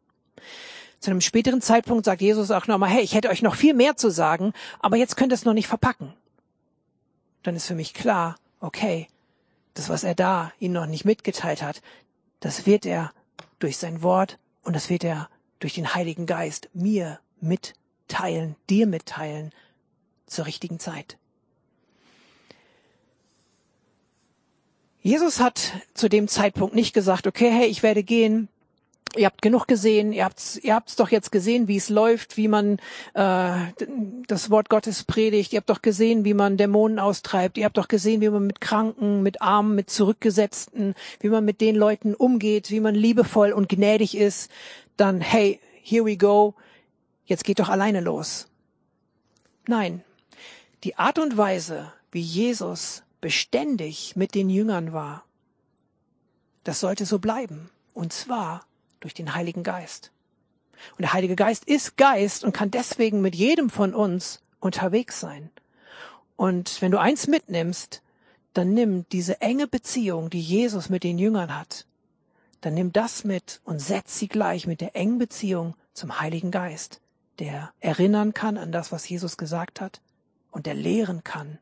Zu 1.05 1.11
einem 1.11 1.21
späteren 1.21 1.61
Zeitpunkt 1.61 2.07
sagt 2.07 2.23
Jesus 2.23 2.51
auch 2.51 2.67
nochmal, 2.67 2.89
hey, 2.89 3.03
ich 3.03 3.15
hätte 3.15 3.29
euch 3.29 3.43
noch 3.43 3.57
viel 3.57 3.75
mehr 3.75 3.95
zu 3.95 4.09
sagen, 4.09 4.55
aber 4.81 4.97
jetzt 4.97 5.19
könnt 5.19 5.33
ihr 5.33 5.35
es 5.35 5.45
noch 5.45 5.53
nicht 5.53 5.67
verpacken. 5.69 6.15
Dann 7.43 7.55
ist 7.55 7.67
für 7.67 7.75
mich 7.75 7.93
klar, 7.93 8.37
okay, 8.59 9.09
das, 9.75 9.91
was 9.91 10.03
er 10.03 10.15
da 10.15 10.51
ihnen 10.59 10.73
noch 10.73 10.87
nicht 10.87 11.05
mitgeteilt 11.05 11.61
hat, 11.61 11.83
das 12.41 12.65
wird 12.65 12.87
er 12.87 13.13
durch 13.59 13.77
sein 13.77 14.01
Wort 14.03 14.39
und 14.63 14.75
das 14.75 14.89
wird 14.89 15.05
er 15.05 15.29
durch 15.59 15.75
den 15.75 15.95
Heiligen 15.95 16.25
Geist 16.25 16.71
mir 16.73 17.21
mitteilen, 17.39 18.57
dir 18.71 18.87
mitteilen 18.87 19.53
zur 20.25 20.47
richtigen 20.47 20.79
Zeit. 20.79 21.19
Jesus 25.03 25.39
hat 25.39 25.73
zu 25.93 26.09
dem 26.09 26.29
Zeitpunkt 26.29 26.75
nicht 26.75 26.95
gesagt, 26.95 27.27
okay, 27.27 27.51
hey, 27.51 27.67
ich 27.67 27.83
werde 27.83 28.03
gehen, 28.03 28.49
ihr 29.17 29.27
habt 29.27 29.43
genug 29.43 29.67
gesehen, 29.67 30.13
ihr 30.13 30.25
habt's, 30.25 30.57
ihr 30.57 30.75
habt's 30.75 30.97
doch 30.97 31.11
jetzt 31.11 31.31
gesehen, 31.31 31.69
wie 31.69 31.77
es 31.77 31.89
läuft, 31.89 32.37
wie 32.37 32.49
man 32.49 32.79
äh, 33.15 33.57
das 34.27 34.51
Wort 34.51 34.69
Gottes 34.69 35.05
predigt, 35.05 35.53
ihr 35.53 35.59
habt 35.59 35.71
doch 35.71 35.83
gesehen, 35.83 36.25
wie 36.25 36.35
man 36.35 36.57
Dämonen 36.57 36.99
austreibt, 36.99 37.57
ihr 37.57 37.65
habt 37.65 37.77
doch 37.77 37.89
gesehen, 37.89 38.21
wie 38.21 38.29
man 38.29 38.47
mit 38.47 38.61
Kranken, 38.61 39.23
mit 39.23 39.43
Armen, 39.43 39.75
mit 39.75 39.91
Zurückgesetzten, 39.91 40.95
wie 41.21 41.29
man 41.29 41.45
mit 41.45 41.61
den 41.61 41.77
Leuten 41.77 42.15
umgeht, 42.15 42.71
wie 42.71 42.81
man 42.81 42.95
liebevoll 42.95 43.53
und 43.53 43.69
gnädig 43.69 44.17
ist, 44.17 44.51
dann 44.97 45.21
hey, 45.21 45.61
here 45.83 46.05
we 46.05 46.17
go, 46.17 46.55
jetzt 47.25 47.45
geht 47.45 47.61
doch 47.61 47.69
alleine 47.69 48.01
los. 48.01 48.49
Nein, 49.67 50.03
die 50.83 50.97
Art 50.97 51.19
und 51.19 51.37
Weise, 51.37 51.93
wie 52.11 52.21
Jesus 52.21 53.03
beständig 53.21 54.17
mit 54.17 54.35
den 54.35 54.51
Jüngern 54.51 54.93
war, 54.93 55.25
das 56.63 56.81
sollte 56.81 57.07
so 57.07 57.19
bleiben. 57.19 57.71
Und 57.95 58.13
zwar 58.13 58.67
durch 59.05 59.13
den 59.13 59.35
Heiligen 59.35 59.63
Geist. 59.63 60.13
Und 60.93 61.03
der 61.03 61.13
Heilige 61.13 61.37
Geist 61.37 61.67
ist 61.67 61.99
Geist 61.99 62.43
und 62.43 62.53
kann 62.53 62.71
deswegen 62.71 63.21
mit 63.21 63.35
jedem 63.35 63.69
von 63.69 63.95
uns 63.95 64.41
unterwegs 64.61 65.21
sein. 65.21 65.51
Und 66.37 66.81
wenn 66.81 66.91
du 66.91 66.99
eins 66.99 67.27
mitnimmst, 67.27 68.01
dann 68.55 68.73
nimm 68.73 69.07
diese 69.13 69.43
enge 69.43 69.69
Beziehung, 69.69 70.31
die 70.31 70.41
Jesus 70.41 70.89
mit 70.89 71.05
den 71.05 71.19
Jüngern 71.19 71.55
hat, 71.55 71.87
dann 72.63 72.73
nimm 72.73 72.95
das 72.95 73.25
mit 73.25 73.61
und 73.65 73.79
setz 73.79 74.19
sie 74.19 74.29
gleich 74.29 74.67
mit 74.67 74.81
der 74.81 74.97
engen 74.97 75.19
Beziehung 75.19 75.75
zum 75.93 76.19
Heiligen 76.19 76.51
Geist, 76.51 77.03
der 77.41 77.75
erinnern 77.81 78.33
kann 78.33 78.57
an 78.57 78.73
das, 78.73 78.91
was 78.91 79.07
Jesus 79.07 79.37
gesagt 79.37 79.83
hat 79.83 80.01
und 80.51 80.65
der 80.65 80.75
lehren 80.75 81.25
kann, 81.25 81.59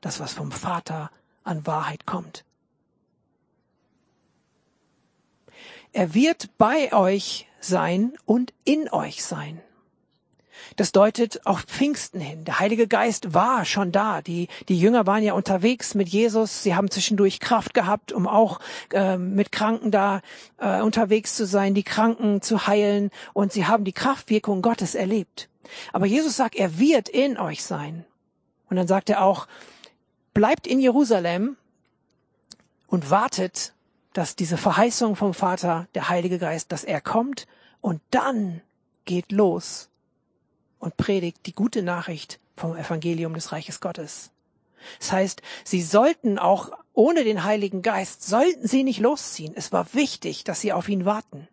das, 0.00 0.18
was 0.18 0.32
vom 0.32 0.50
Vater 0.50 1.10
an 1.44 1.66
Wahrheit 1.66 2.06
kommt. 2.06 2.44
Er 5.92 6.14
wird 6.14 6.56
bei 6.56 6.92
euch 6.92 7.48
sein 7.60 8.12
und 8.24 8.52
in 8.64 8.90
euch 8.90 9.24
sein. 9.24 9.60
Das 10.76 10.92
deutet 10.92 11.46
auf 11.46 11.62
Pfingsten 11.62 12.20
hin. 12.20 12.44
Der 12.44 12.60
Heilige 12.60 12.86
Geist 12.86 13.34
war 13.34 13.64
schon 13.64 13.92
da. 13.92 14.22
Die, 14.22 14.48
die 14.68 14.78
Jünger 14.78 15.06
waren 15.06 15.22
ja 15.22 15.32
unterwegs 15.32 15.94
mit 15.94 16.08
Jesus. 16.08 16.62
Sie 16.62 16.74
haben 16.74 16.90
zwischendurch 16.90 17.40
Kraft 17.40 17.74
gehabt, 17.74 18.12
um 18.12 18.28
auch 18.28 18.60
äh, 18.92 19.16
mit 19.16 19.52
Kranken 19.52 19.90
da 19.90 20.20
äh, 20.58 20.80
unterwegs 20.80 21.34
zu 21.34 21.44
sein, 21.44 21.74
die 21.74 21.82
Kranken 21.82 22.40
zu 22.40 22.66
heilen. 22.66 23.10
Und 23.32 23.52
sie 23.52 23.66
haben 23.66 23.84
die 23.84 23.92
Kraftwirkung 23.92 24.62
Gottes 24.62 24.94
erlebt. 24.94 25.48
Aber 25.92 26.06
Jesus 26.06 26.36
sagt, 26.36 26.54
er 26.54 26.78
wird 26.78 27.08
in 27.08 27.36
euch 27.36 27.64
sein. 27.64 28.04
Und 28.68 28.76
dann 28.76 28.86
sagt 28.86 29.10
er 29.10 29.22
auch, 29.22 29.48
bleibt 30.34 30.66
in 30.66 30.80
Jerusalem 30.80 31.56
und 32.86 33.10
wartet 33.10 33.72
dass 34.12 34.36
diese 34.36 34.56
Verheißung 34.56 35.16
vom 35.16 35.34
Vater, 35.34 35.86
der 35.94 36.08
Heilige 36.08 36.38
Geist, 36.38 36.72
dass 36.72 36.84
er 36.84 37.00
kommt 37.00 37.46
und 37.80 38.00
dann 38.10 38.60
geht 39.04 39.32
los 39.32 39.88
und 40.78 40.96
predigt 40.96 41.46
die 41.46 41.54
gute 41.54 41.82
Nachricht 41.82 42.40
vom 42.56 42.76
Evangelium 42.76 43.34
des 43.34 43.52
Reiches 43.52 43.80
Gottes. 43.80 44.30
Das 44.98 45.12
heißt, 45.12 45.42
sie 45.64 45.82
sollten 45.82 46.38
auch 46.38 46.72
ohne 46.92 47.24
den 47.24 47.44
Heiligen 47.44 47.82
Geist, 47.82 48.26
sollten 48.26 48.66
sie 48.66 48.82
nicht 48.82 49.00
losziehen. 49.00 49.52
Es 49.54 49.72
war 49.72 49.94
wichtig, 49.94 50.44
dass 50.44 50.60
sie 50.60 50.72
auf 50.72 50.88
ihn 50.88 51.04
warten. 51.04 51.48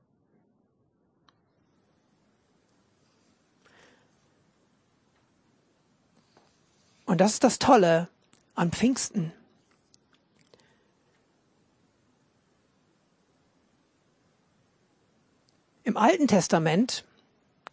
Und 7.05 7.21
das 7.21 7.33
ist 7.33 7.43
das 7.43 7.59
Tolle 7.59 8.09
an 8.55 8.71
Pfingsten. 8.71 9.31
Im 15.87 15.95
Alten 15.95 16.27
Testament 16.27 17.05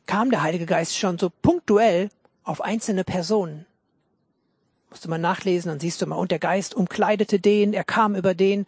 kam 0.07 0.31
der 0.31 0.43
Heilige 0.43 0.67
Geist 0.67 0.97
schon 0.97 1.19
so 1.19 1.31
punktuell 1.31 2.11
auf 2.45 2.61
einzelne 2.61 3.03
Personen. 3.03 3.67
Musste 4.89 5.11
man 5.11 5.21
nachlesen, 5.21 5.69
dann 5.69 5.81
siehst 5.81 6.01
du 6.01 6.07
mal, 6.07 6.15
und 6.15 6.31
der 6.31 6.39
Geist 6.39 6.77
umkleidete 6.77 7.41
den, 7.41 7.73
er 7.73 7.83
kam 7.83 8.15
über 8.15 8.37
den. 8.37 8.67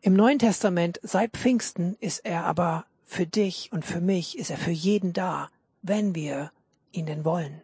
Im 0.00 0.14
Neuen 0.14 0.38
Testament, 0.38 0.98
seit 1.02 1.32
Pfingsten, 1.32 1.98
ist 2.00 2.24
er 2.24 2.46
aber 2.46 2.86
für 3.04 3.26
dich 3.26 3.70
und 3.70 3.84
für 3.84 4.00
mich, 4.00 4.38
ist 4.38 4.48
er 4.48 4.56
für 4.56 4.70
jeden 4.70 5.12
da, 5.12 5.50
wenn 5.82 6.14
wir 6.14 6.50
ihn 6.90 7.04
denn 7.04 7.26
wollen. 7.26 7.60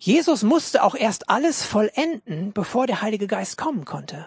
Jesus 0.00 0.42
musste 0.42 0.82
auch 0.82 0.96
erst 0.96 1.30
alles 1.30 1.62
vollenden, 1.62 2.52
bevor 2.52 2.88
der 2.88 3.02
Heilige 3.02 3.28
Geist 3.28 3.56
kommen 3.56 3.84
konnte. 3.84 4.26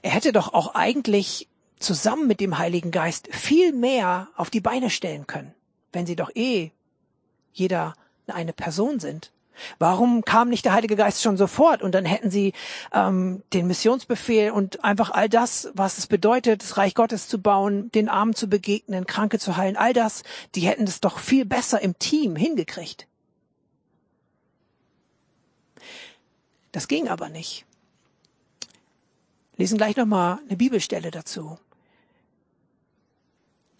Er 0.00 0.12
hätte 0.12 0.32
doch 0.32 0.54
auch 0.54 0.74
eigentlich 0.74 1.49
zusammen 1.80 2.28
mit 2.28 2.40
dem 2.40 2.58
Heiligen 2.58 2.92
Geist 2.92 3.28
viel 3.34 3.72
mehr 3.72 4.28
auf 4.36 4.50
die 4.50 4.60
Beine 4.60 4.90
stellen 4.90 5.26
können, 5.26 5.54
wenn 5.92 6.06
sie 6.06 6.16
doch 6.16 6.30
eh 6.34 6.70
jeder 7.52 7.94
eine 8.28 8.52
Person 8.52 9.00
sind. 9.00 9.32
Warum 9.78 10.24
kam 10.24 10.48
nicht 10.48 10.64
der 10.64 10.72
Heilige 10.72 10.96
Geist 10.96 11.22
schon 11.22 11.36
sofort 11.36 11.82
und 11.82 11.94
dann 11.94 12.04
hätten 12.04 12.30
sie 12.30 12.54
ähm, 12.92 13.42
den 13.52 13.66
Missionsbefehl 13.66 14.52
und 14.52 14.84
einfach 14.84 15.10
all 15.10 15.28
das, 15.28 15.70
was 15.74 15.98
es 15.98 16.06
bedeutet, 16.06 16.62
das 16.62 16.76
Reich 16.76 16.94
Gottes 16.94 17.28
zu 17.28 17.40
bauen, 17.40 17.90
den 17.92 18.08
Armen 18.08 18.34
zu 18.34 18.48
begegnen, 18.48 19.06
Kranke 19.06 19.38
zu 19.38 19.56
heilen, 19.56 19.76
all 19.76 19.92
das, 19.92 20.22
die 20.54 20.62
hätten 20.62 20.84
es 20.84 21.00
doch 21.00 21.18
viel 21.18 21.44
besser 21.44 21.80
im 21.82 21.98
Team 21.98 22.36
hingekriegt. 22.36 23.06
Das 26.72 26.88
ging 26.88 27.08
aber 27.08 27.28
nicht. 27.28 27.66
Lesen 29.56 29.76
gleich 29.76 29.96
nochmal 29.96 30.38
eine 30.46 30.56
Bibelstelle 30.56 31.10
dazu. 31.10 31.58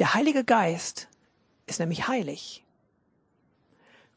Der 0.00 0.14
Heilige 0.14 0.44
Geist 0.44 1.08
ist 1.66 1.78
nämlich 1.78 2.08
heilig. 2.08 2.64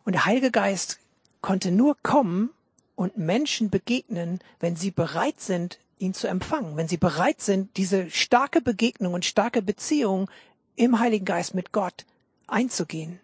Und 0.06 0.14
der 0.14 0.26
Heilige 0.26 0.50
Geist 0.50 1.00
konnte 1.42 1.72
nur 1.72 1.98
kommen 2.02 2.52
und 2.96 3.18
Menschen 3.18 3.70
begegnen, 3.70 4.40
wenn 4.62 4.78
sie 4.78 4.92
bereit 4.92 5.42
sind, 5.42 5.80
ihn 6.00 6.14
zu 6.14 6.28
empfangen, 6.28 6.78
wenn 6.78 6.88
sie 6.88 6.96
bereit 6.96 7.42
sind, 7.42 7.76
diese 7.76 8.10
starke 8.10 8.62
Begegnung 8.62 9.14
und 9.14 9.26
starke 9.26 9.62
Beziehung 9.62 10.32
im 10.78 11.00
Heiligen 11.00 11.26
Geist 11.26 11.54
mit 11.54 11.74
Gott 11.74 12.06
einzugehen. 12.48 13.20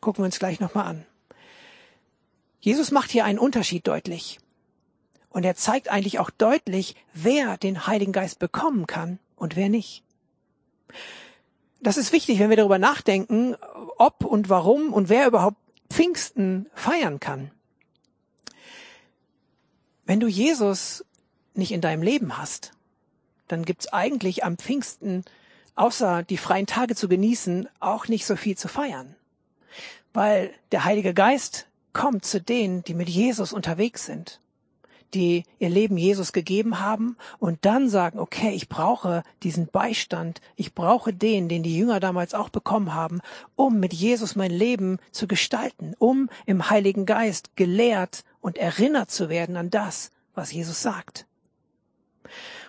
Gucken 0.00 0.22
wir 0.22 0.26
uns 0.26 0.38
gleich 0.38 0.58
nochmal 0.58 0.86
an. 0.86 1.06
Jesus 2.60 2.92
macht 2.92 3.10
hier 3.10 3.26
einen 3.26 3.38
Unterschied 3.38 3.86
deutlich. 3.86 4.40
Und 5.28 5.44
er 5.44 5.54
zeigt 5.54 5.90
eigentlich 5.90 6.18
auch 6.18 6.30
deutlich, 6.30 6.96
wer 7.12 7.58
den 7.58 7.86
Heiligen 7.86 8.12
Geist 8.12 8.38
bekommen 8.38 8.86
kann 8.86 9.18
und 9.38 9.56
wer 9.56 9.68
nicht. 9.68 10.02
Das 11.80 11.96
ist 11.96 12.12
wichtig, 12.12 12.38
wenn 12.38 12.50
wir 12.50 12.56
darüber 12.56 12.78
nachdenken, 12.78 13.56
ob 13.96 14.24
und 14.24 14.48
warum 14.48 14.92
und 14.92 15.08
wer 15.08 15.26
überhaupt 15.26 15.58
Pfingsten 15.90 16.66
feiern 16.74 17.20
kann. 17.20 17.50
Wenn 20.04 20.20
du 20.20 20.26
Jesus 20.26 21.04
nicht 21.54 21.72
in 21.72 21.80
deinem 21.80 22.02
Leben 22.02 22.36
hast, 22.38 22.72
dann 23.46 23.64
gibt's 23.64 23.92
eigentlich 23.92 24.44
am 24.44 24.58
Pfingsten, 24.58 25.24
außer 25.74 26.22
die 26.22 26.36
freien 26.36 26.66
Tage 26.66 26.94
zu 26.94 27.08
genießen, 27.08 27.68
auch 27.80 28.08
nicht 28.08 28.26
so 28.26 28.36
viel 28.36 28.56
zu 28.56 28.68
feiern. 28.68 29.14
Weil 30.12 30.52
der 30.72 30.84
Heilige 30.84 31.14
Geist 31.14 31.66
kommt 31.92 32.24
zu 32.24 32.40
denen, 32.40 32.82
die 32.84 32.94
mit 32.94 33.08
Jesus 33.08 33.52
unterwegs 33.52 34.04
sind 34.04 34.40
die 35.14 35.44
ihr 35.58 35.68
Leben 35.68 35.96
Jesus 35.96 36.32
gegeben 36.32 36.80
haben 36.80 37.16
und 37.38 37.64
dann 37.64 37.88
sagen, 37.88 38.18
okay, 38.18 38.50
ich 38.50 38.68
brauche 38.68 39.22
diesen 39.42 39.66
Beistand, 39.66 40.40
ich 40.56 40.74
brauche 40.74 41.12
den, 41.12 41.48
den 41.48 41.62
die 41.62 41.76
Jünger 41.76 42.00
damals 42.00 42.34
auch 42.34 42.48
bekommen 42.48 42.94
haben, 42.94 43.20
um 43.56 43.80
mit 43.80 43.94
Jesus 43.94 44.36
mein 44.36 44.50
Leben 44.50 44.98
zu 45.12 45.26
gestalten, 45.26 45.94
um 45.98 46.28
im 46.46 46.70
Heiligen 46.70 47.06
Geist 47.06 47.56
gelehrt 47.56 48.24
und 48.40 48.58
erinnert 48.58 49.10
zu 49.10 49.28
werden 49.28 49.56
an 49.56 49.70
das, 49.70 50.10
was 50.34 50.52
Jesus 50.52 50.82
sagt. 50.82 51.26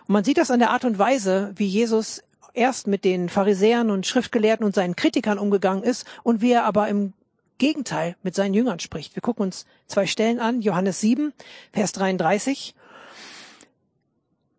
Und 0.07 0.13
man 0.13 0.23
sieht 0.23 0.37
das 0.37 0.51
an 0.51 0.59
der 0.59 0.71
Art 0.71 0.85
und 0.85 0.97
Weise, 0.97 1.53
wie 1.55 1.67
Jesus 1.67 2.23
erst 2.53 2.87
mit 2.87 3.05
den 3.05 3.29
Pharisäern 3.29 3.91
und 3.91 4.07
Schriftgelehrten 4.07 4.65
und 4.65 4.75
seinen 4.75 4.95
Kritikern 4.95 5.37
umgegangen 5.37 5.83
ist 5.83 6.05
und 6.23 6.41
wie 6.41 6.51
er 6.51 6.65
aber 6.65 6.87
im 6.87 7.13
Gegenteil 7.59 8.15
mit 8.23 8.33
seinen 8.33 8.55
Jüngern 8.55 8.79
spricht. 8.79 9.15
Wir 9.15 9.21
gucken 9.21 9.43
uns 9.43 9.67
zwei 9.85 10.07
Stellen 10.07 10.39
an. 10.39 10.61
Johannes 10.61 10.99
7, 11.01 11.33
Vers 11.71 11.91
33. 11.91 12.73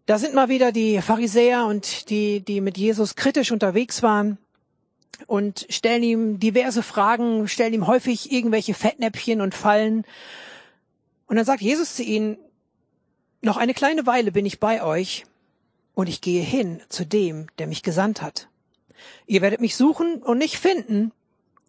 Da 0.07 0.19
sind 0.19 0.35
mal 0.35 0.49
wieder 0.49 0.71
die 0.71 1.03
Pharisäer 1.03 1.67
und 1.67 2.11
die, 2.11 2.41
die 2.41 2.61
mit 2.61 2.79
Jesus 2.79 3.17
kritisch 3.17 3.51
unterwegs 3.51 4.03
waren 4.03 4.39
und 5.27 5.67
stellen 5.69 6.03
ihm 6.03 6.41
diverse 6.41 6.83
Fragen, 6.83 7.49
stellen 7.49 7.75
ihm 7.75 7.87
häufig 7.87 8.31
irgendwelche 8.31 8.75
Fettnäpfchen 8.75 9.41
und 9.41 9.55
Fallen. 9.55 10.05
Und 11.27 11.37
dann 11.37 11.45
sagt 11.45 11.63
Jesus 11.63 11.97
zu 11.97 12.03
ihnen, 12.03 12.39
noch 13.43 13.57
eine 13.57 13.75
kleine 13.75 14.07
Weile 14.07 14.33
bin 14.33 14.47
ich 14.47 14.61
bei 14.61 14.83
euch 14.83 15.25
und 15.95 16.09
ich 16.09 16.21
gehe 16.21 16.43
hin 16.43 16.81
zu 16.89 17.05
dem, 17.05 17.47
der 17.59 17.67
mich 17.67 17.83
gesandt 17.83 18.23
hat. 18.23 18.49
Ihr 19.27 19.41
werdet 19.41 19.61
mich 19.61 19.77
suchen 19.77 20.23
und 20.23 20.39
nicht 20.39 20.59
finden, 20.59 21.13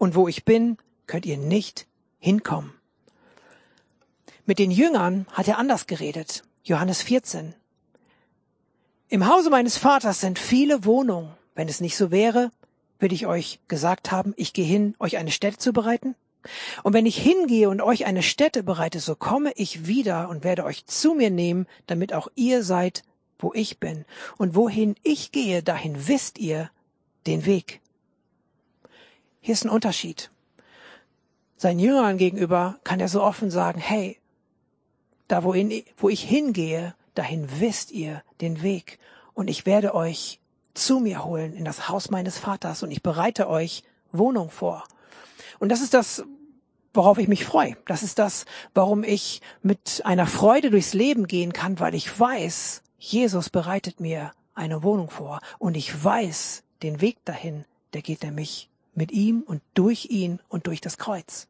und 0.02 0.16
wo 0.16 0.28
ich 0.28 0.46
bin, 0.46 0.78
könnt 1.08 1.26
ihr 1.26 1.38
nicht 1.38 1.88
hinkommen. 2.20 2.74
Mit 4.46 4.60
den 4.60 4.72
Jüngern 4.72 5.28
hat 5.32 5.48
er 5.48 5.58
anders 5.58 5.88
geredet. 5.88 6.44
Johannes 6.64 7.02
14. 7.02 7.54
Im 9.10 9.28
Hause 9.28 9.50
meines 9.50 9.78
Vaters 9.78 10.22
sind 10.22 10.40
viele 10.40 10.86
Wohnungen. 10.86 11.34
Wenn 11.54 11.68
es 11.68 11.82
nicht 11.82 11.98
so 11.98 12.12
wäre, 12.12 12.52
würde 13.00 13.16
ich 13.16 13.28
euch 13.28 13.60
gesagt 13.68 14.12
haben, 14.12 14.34
ich 14.38 14.54
gehe 14.54 14.66
hin, 14.66 14.96
euch 15.00 15.18
eine 15.18 15.32
Stätte 15.32 15.58
zu 15.58 15.74
bereiten. 15.74 16.16
Und 16.84 16.94
wenn 16.94 17.06
ich 17.06 17.18
hingehe 17.18 17.70
und 17.70 17.82
euch 17.82 18.06
eine 18.06 18.24
Stätte 18.24 18.64
bereite, 18.64 19.00
so 19.00 19.16
komme 19.16 19.52
ich 19.56 19.86
wieder 19.86 20.30
und 20.30 20.44
werde 20.44 20.64
euch 20.64 20.86
zu 20.86 21.14
mir 21.14 21.30
nehmen, 21.30 21.68
damit 21.88 22.14
auch 22.14 22.28
ihr 22.36 22.64
seid, 22.64 23.04
wo 23.38 23.54
ich 23.54 23.80
bin. 23.80 24.06
Und 24.38 24.56
wohin 24.56 24.96
ich 25.04 25.32
gehe, 25.32 25.62
dahin 25.62 26.08
wisst 26.08 26.40
ihr 26.40 26.72
den 27.28 27.46
Weg. 27.46 27.82
Hier 29.40 29.54
ist 29.54 29.66
ein 29.66 29.70
Unterschied 29.70 30.32
seinen 31.62 31.78
Jüngern 31.78 32.18
gegenüber 32.18 32.80
kann 32.84 33.00
er 33.00 33.08
so 33.08 33.22
offen 33.22 33.52
sagen, 33.52 33.80
hey, 33.80 34.18
da 35.28 35.44
wohin, 35.44 35.84
wo 35.96 36.10
ich 36.10 36.24
hingehe, 36.24 36.96
dahin 37.14 37.48
wisst 37.60 37.92
ihr 37.92 38.24
den 38.42 38.64
Weg 38.64 38.98
und 39.36 39.48
ich 39.48 39.68
werde 39.68 39.94
euch 39.94 40.40
zu 40.74 41.00
mir 41.00 41.24
holen 41.24 41.54
in 41.54 41.64
das 41.64 41.88
Haus 41.88 42.10
meines 42.10 42.40
Vaters 42.40 42.82
und 42.82 42.90
ich 42.90 43.04
bereite 43.04 43.48
euch 43.48 43.84
Wohnung 44.12 44.50
vor. 44.50 44.86
Und 45.60 45.70
das 45.70 45.82
ist 45.82 45.94
das, 45.94 46.24
worauf 46.96 47.20
ich 47.20 47.28
mich 47.28 47.46
freue. 47.46 47.78
Das 47.86 48.02
ist 48.02 48.18
das, 48.18 48.46
warum 48.74 49.04
ich 49.04 49.44
mit 49.62 50.02
einer 50.04 50.26
Freude 50.26 50.72
durchs 50.72 50.96
Leben 50.96 51.28
gehen 51.28 51.54
kann, 51.54 51.80
weil 51.80 51.94
ich 51.94 52.20
weiß, 52.20 52.82
Jesus 52.98 53.52
bereitet 53.52 54.00
mir 54.00 54.32
eine 54.56 54.82
Wohnung 54.82 55.12
vor 55.12 55.40
und 55.60 55.78
ich 55.78 56.04
weiß 56.04 56.64
den 56.82 57.02
Weg 57.02 57.24
dahin, 57.24 57.66
der 57.94 58.02
geht 58.02 58.24
nämlich 58.24 58.72
mit 58.96 59.12
ihm 59.12 59.44
und 59.44 59.62
durch 59.76 60.08
ihn 60.10 60.40
und 60.50 60.66
durch 60.66 60.82
das 60.82 60.98
Kreuz. 60.98 61.48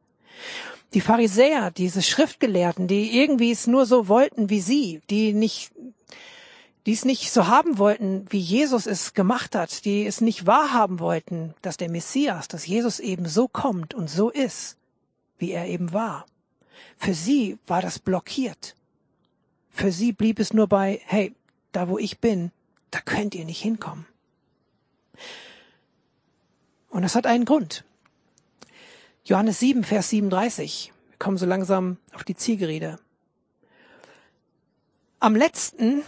Die 0.94 1.02
Pharisäer, 1.02 1.72
diese 1.72 2.02
Schriftgelehrten, 2.02 2.88
die 2.88 3.18
irgendwie 3.18 3.52
es 3.52 3.68
nur 3.68 3.86
so 3.86 4.08
wollten 4.08 4.50
wie 4.50 4.60
sie, 4.60 5.02
die 5.10 5.34
nicht, 5.34 5.72
die 6.86 6.94
es 6.94 7.06
nicht 7.06 7.32
so 7.32 7.48
haben 7.48 7.78
wollten, 7.78 8.26
wie 8.30 8.40
Jesus 8.40 8.88
es 8.88 9.14
gemacht 9.14 9.56
hat, 9.56 9.86
die 9.86 10.06
es 10.06 10.20
nicht 10.20 10.48
wahrhaben 10.48 11.00
wollten, 11.00 11.54
dass 11.62 11.78
der 11.78 11.90
Messias, 11.90 12.48
dass 12.48 12.68
Jesus 12.68 13.00
eben 13.00 13.28
so 13.28 13.48
kommt 13.48 13.94
und 13.94 14.10
so 14.10 14.30
ist, 14.30 14.78
wie 15.38 15.52
er 15.52 15.68
eben 15.68 15.94
war. 15.94 16.26
Für 16.98 17.14
sie 17.14 17.58
war 17.68 17.82
das 17.82 18.00
blockiert. 18.00 18.76
Für 19.70 19.92
sie 19.92 20.12
blieb 20.12 20.40
es 20.40 20.54
nur 20.54 20.68
bei, 20.68 21.02
hey, 21.06 21.34
da 21.72 21.88
wo 21.88 21.98
ich 21.98 22.20
bin, 22.20 22.52
da 22.92 23.00
könnt 23.00 23.34
ihr 23.34 23.46
nicht 23.46 23.62
hinkommen. 23.62 24.06
Und 26.90 27.04
das 27.04 27.16
hat 27.16 27.26
einen 27.26 27.46
Grund. 27.46 27.86
Johannes 29.24 29.60
7, 29.60 29.84
Vers 29.84 30.10
37. 30.10 30.92
Wir 31.10 31.18
kommen 31.20 31.38
so 31.38 31.46
langsam 31.46 31.98
auf 32.16 32.24
die 32.24 32.36
Zielgerede. 32.36 32.98
Am 35.20 35.36
letzten, 35.36 36.02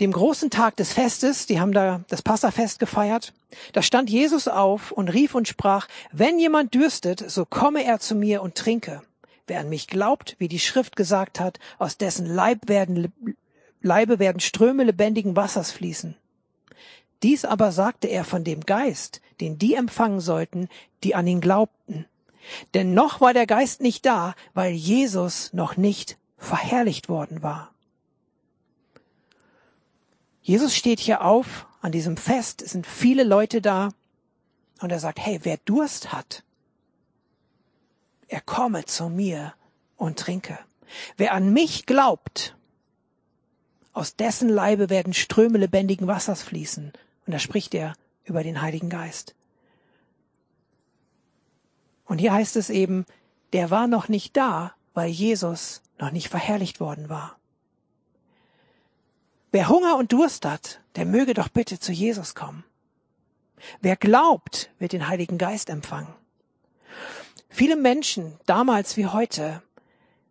dem 0.00 0.12
großen 0.12 0.50
Tag 0.50 0.76
des 0.76 0.92
Festes, 0.92 1.46
die 1.46 1.60
haben 1.60 1.72
da 1.72 2.04
das 2.08 2.20
Passafest 2.20 2.78
gefeiert, 2.78 3.32
da 3.72 3.80
stand 3.80 4.10
Jesus 4.10 4.48
auf 4.48 4.92
und 4.92 5.08
rief 5.08 5.34
und 5.34 5.48
sprach, 5.48 5.88
wenn 6.12 6.38
jemand 6.38 6.74
dürstet, 6.74 7.24
so 7.30 7.46
komme 7.46 7.84
er 7.84 8.00
zu 8.00 8.14
mir 8.14 8.42
und 8.42 8.54
trinke. 8.54 9.00
Wer 9.46 9.60
an 9.60 9.70
mich 9.70 9.86
glaubt, 9.86 10.36
wie 10.38 10.48
die 10.48 10.58
Schrift 10.58 10.94
gesagt 10.94 11.40
hat, 11.40 11.58
aus 11.78 11.96
dessen 11.96 12.26
Leib 12.26 12.68
werden, 12.68 13.14
Leibe 13.80 14.18
werden 14.18 14.40
Ströme 14.40 14.84
lebendigen 14.84 15.36
Wassers 15.36 15.72
fließen. 15.72 16.16
Dies 17.22 17.46
aber 17.46 17.72
sagte 17.72 18.08
er 18.08 18.24
von 18.24 18.44
dem 18.44 18.60
Geist, 18.60 19.22
den 19.40 19.58
die 19.58 19.72
empfangen 19.72 20.20
sollten, 20.20 20.68
die 21.02 21.14
an 21.14 21.26
ihn 21.26 21.40
glaubten. 21.40 22.04
Denn 22.74 22.94
noch 22.94 23.20
war 23.20 23.34
der 23.34 23.46
Geist 23.46 23.80
nicht 23.80 24.06
da, 24.06 24.34
weil 24.54 24.72
Jesus 24.72 25.52
noch 25.52 25.76
nicht 25.76 26.18
verherrlicht 26.36 27.08
worden 27.08 27.42
war. 27.42 27.72
Jesus 30.42 30.74
steht 30.74 31.00
hier 31.00 31.22
auf 31.22 31.66
an 31.82 31.92
diesem 31.92 32.16
Fest, 32.16 32.62
es 32.62 32.70
sind 32.70 32.86
viele 32.86 33.22
Leute 33.22 33.60
da 33.60 33.90
und 34.80 34.90
er 34.90 34.98
sagt, 34.98 35.18
hey, 35.18 35.40
wer 35.42 35.58
Durst 35.58 36.12
hat, 36.12 36.42
er 38.28 38.40
komme 38.40 38.84
zu 38.84 39.08
mir 39.08 39.54
und 39.96 40.18
trinke. 40.18 40.58
Wer 41.16 41.32
an 41.32 41.52
mich 41.52 41.86
glaubt, 41.86 42.56
aus 43.92 44.16
dessen 44.16 44.48
Leibe 44.48 44.90
werden 44.90 45.12
Ströme 45.12 45.58
lebendigen 45.58 46.06
Wassers 46.06 46.42
fließen. 46.42 46.92
Und 47.26 47.32
da 47.32 47.38
spricht 47.38 47.74
er 47.74 47.94
über 48.24 48.42
den 48.42 48.62
Heiligen 48.62 48.90
Geist. 48.90 49.34
Und 52.08 52.18
hier 52.18 52.32
heißt 52.32 52.56
es 52.56 52.70
eben, 52.70 53.06
der 53.52 53.70
war 53.70 53.86
noch 53.86 54.08
nicht 54.08 54.36
da, 54.36 54.74
weil 54.94 55.10
Jesus 55.10 55.82
noch 55.98 56.10
nicht 56.10 56.28
verherrlicht 56.28 56.80
worden 56.80 57.08
war. 57.08 57.36
Wer 59.52 59.68
Hunger 59.68 59.96
und 59.96 60.12
Durst 60.12 60.44
hat, 60.44 60.80
der 60.96 61.06
möge 61.06 61.34
doch 61.34 61.48
bitte 61.48 61.78
zu 61.78 61.92
Jesus 61.92 62.34
kommen. 62.34 62.64
Wer 63.80 63.96
glaubt, 63.96 64.70
wird 64.78 64.92
den 64.92 65.08
Heiligen 65.08 65.38
Geist 65.38 65.70
empfangen. 65.70 66.14
Viele 67.48 67.76
Menschen, 67.76 68.38
damals 68.46 68.96
wie 68.96 69.06
heute, 69.06 69.62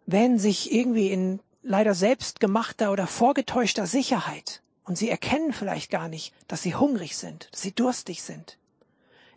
wähnen 0.05 0.39
sich 0.39 0.71
irgendwie 0.71 1.11
in 1.11 1.39
leider 1.63 1.93
selbstgemachter 1.93 2.91
oder 2.91 3.07
vorgetäuschter 3.07 3.87
Sicherheit. 3.87 4.61
Und 4.83 4.97
sie 4.97 5.09
erkennen 5.09 5.51
vielleicht 5.51 5.91
gar 5.91 6.07
nicht, 6.07 6.33
dass 6.47 6.61
sie 6.61 6.75
hungrig 6.75 7.17
sind, 7.17 7.49
dass 7.51 7.61
sie 7.61 7.73
durstig 7.73 8.23
sind. 8.23 8.57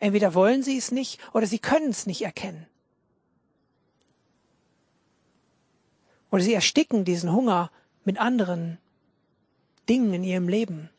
Entweder 0.00 0.34
wollen 0.34 0.62
sie 0.62 0.76
es 0.76 0.90
nicht 0.90 1.20
oder 1.32 1.46
sie 1.46 1.58
können 1.58 1.90
es 1.90 2.06
nicht 2.06 2.22
erkennen. 2.22 2.66
Oder 6.30 6.42
sie 6.42 6.54
ersticken 6.54 7.04
diesen 7.04 7.32
Hunger 7.32 7.70
mit 8.04 8.18
anderen 8.18 8.78
Dingen 9.88 10.14
in 10.14 10.24
ihrem 10.24 10.48
Leben. 10.48 10.90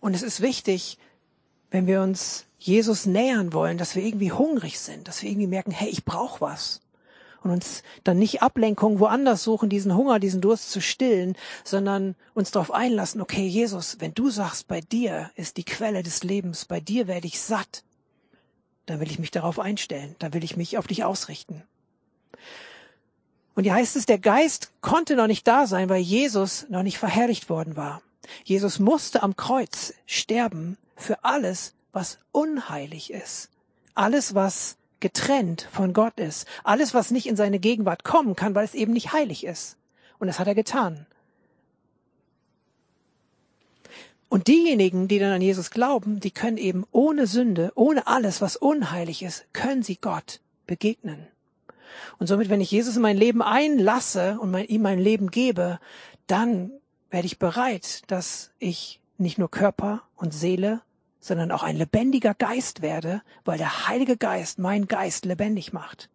Und 0.00 0.14
es 0.14 0.22
ist 0.22 0.40
wichtig, 0.40 0.98
wenn 1.70 1.86
wir 1.86 2.00
uns 2.02 2.46
Jesus 2.58 3.06
nähern 3.06 3.52
wollen, 3.52 3.78
dass 3.78 3.94
wir 3.94 4.04
irgendwie 4.04 4.32
hungrig 4.32 4.78
sind, 4.78 5.08
dass 5.08 5.22
wir 5.22 5.30
irgendwie 5.30 5.48
merken, 5.48 5.70
hey, 5.70 5.88
ich 5.88 6.04
brauche 6.04 6.40
was 6.40 6.80
und 7.44 7.50
uns 7.50 7.82
dann 8.04 8.18
nicht 8.18 8.42
Ablenkung 8.42 9.00
woanders 9.00 9.42
suchen, 9.42 9.68
diesen 9.68 9.94
Hunger, 9.94 10.18
diesen 10.18 10.40
Durst 10.40 10.70
zu 10.70 10.80
stillen, 10.80 11.36
sondern 11.64 12.14
uns 12.34 12.50
darauf 12.50 12.72
einlassen, 12.72 13.20
okay, 13.20 13.46
Jesus, 13.46 13.96
wenn 14.00 14.14
du 14.14 14.30
sagst, 14.30 14.68
bei 14.68 14.80
dir 14.80 15.30
ist 15.34 15.56
die 15.56 15.64
Quelle 15.64 16.02
des 16.02 16.22
Lebens, 16.22 16.64
bei 16.64 16.80
dir 16.80 17.06
werde 17.06 17.26
ich 17.26 17.40
satt, 17.40 17.84
dann 18.86 19.00
will 19.00 19.10
ich 19.10 19.18
mich 19.18 19.30
darauf 19.30 19.58
einstellen, 19.58 20.16
dann 20.18 20.34
will 20.34 20.44
ich 20.44 20.56
mich 20.56 20.78
auf 20.78 20.86
dich 20.86 21.04
ausrichten. 21.04 21.62
Und 23.54 23.64
hier 23.64 23.74
heißt 23.74 23.96
es, 23.96 24.06
der 24.06 24.18
Geist 24.18 24.72
konnte 24.80 25.14
noch 25.14 25.26
nicht 25.26 25.46
da 25.46 25.66
sein, 25.66 25.88
weil 25.88 26.00
Jesus 26.00 26.66
noch 26.68 26.82
nicht 26.82 26.98
verherrlicht 26.98 27.50
worden 27.50 27.76
war. 27.76 28.02
Jesus 28.44 28.78
musste 28.78 29.22
am 29.22 29.36
Kreuz 29.36 29.92
sterben 30.06 30.78
für 30.96 31.24
alles, 31.24 31.74
was 31.92 32.18
unheilig 32.30 33.12
ist. 33.12 33.50
Alles, 33.94 34.34
was 34.34 34.76
getrennt 35.02 35.68
von 35.70 35.92
Gott 35.92 36.18
ist. 36.18 36.48
Alles, 36.64 36.94
was 36.94 37.10
nicht 37.10 37.26
in 37.26 37.36
seine 37.36 37.58
Gegenwart 37.58 38.04
kommen 38.04 38.34
kann, 38.34 38.54
weil 38.54 38.64
es 38.64 38.74
eben 38.74 38.94
nicht 38.94 39.12
heilig 39.12 39.44
ist. 39.44 39.76
Und 40.18 40.28
das 40.28 40.38
hat 40.38 40.46
er 40.46 40.54
getan. 40.54 41.06
Und 44.30 44.46
diejenigen, 44.46 45.08
die 45.08 45.18
dann 45.18 45.32
an 45.32 45.42
Jesus 45.42 45.70
glauben, 45.70 46.20
die 46.20 46.30
können 46.30 46.56
eben 46.56 46.86
ohne 46.90 47.26
Sünde, 47.26 47.70
ohne 47.74 48.06
alles, 48.06 48.40
was 48.40 48.56
unheilig 48.56 49.22
ist, 49.22 49.44
können 49.52 49.82
sie 49.82 49.96
Gott 49.96 50.40
begegnen. 50.66 51.26
Und 52.18 52.28
somit, 52.28 52.48
wenn 52.48 52.62
ich 52.62 52.70
Jesus 52.70 52.96
in 52.96 53.02
mein 53.02 53.18
Leben 53.18 53.42
einlasse 53.42 54.38
und 54.40 54.50
mein, 54.50 54.64
ihm 54.64 54.80
mein 54.80 54.98
Leben 54.98 55.30
gebe, 55.30 55.80
dann 56.26 56.70
werde 57.10 57.26
ich 57.26 57.38
bereit, 57.38 58.04
dass 58.06 58.52
ich 58.58 59.00
nicht 59.18 59.36
nur 59.36 59.50
Körper 59.50 60.02
und 60.16 60.32
Seele 60.32 60.80
sondern 61.22 61.52
auch 61.52 61.62
ein 61.62 61.76
lebendiger 61.76 62.34
Geist 62.34 62.82
werde, 62.82 63.22
weil 63.44 63.56
der 63.56 63.86
Heilige 63.86 64.16
Geist 64.16 64.58
mein 64.58 64.88
Geist 64.88 65.24
lebendig 65.24 65.72
macht. 65.72 66.10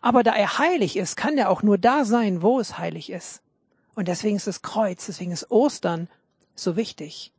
Aber 0.00 0.22
da 0.22 0.34
er 0.34 0.58
heilig 0.58 0.96
ist, 0.96 1.16
kann 1.16 1.36
er 1.36 1.50
auch 1.50 1.62
nur 1.62 1.78
da 1.78 2.04
sein, 2.04 2.42
wo 2.42 2.60
es 2.60 2.78
heilig 2.78 3.10
ist. 3.10 3.42
Und 3.96 4.06
deswegen 4.06 4.36
ist 4.36 4.46
das 4.46 4.62
Kreuz, 4.62 5.06
deswegen 5.06 5.32
ist 5.32 5.50
Ostern 5.50 6.08
so 6.54 6.76
wichtig. 6.76 7.32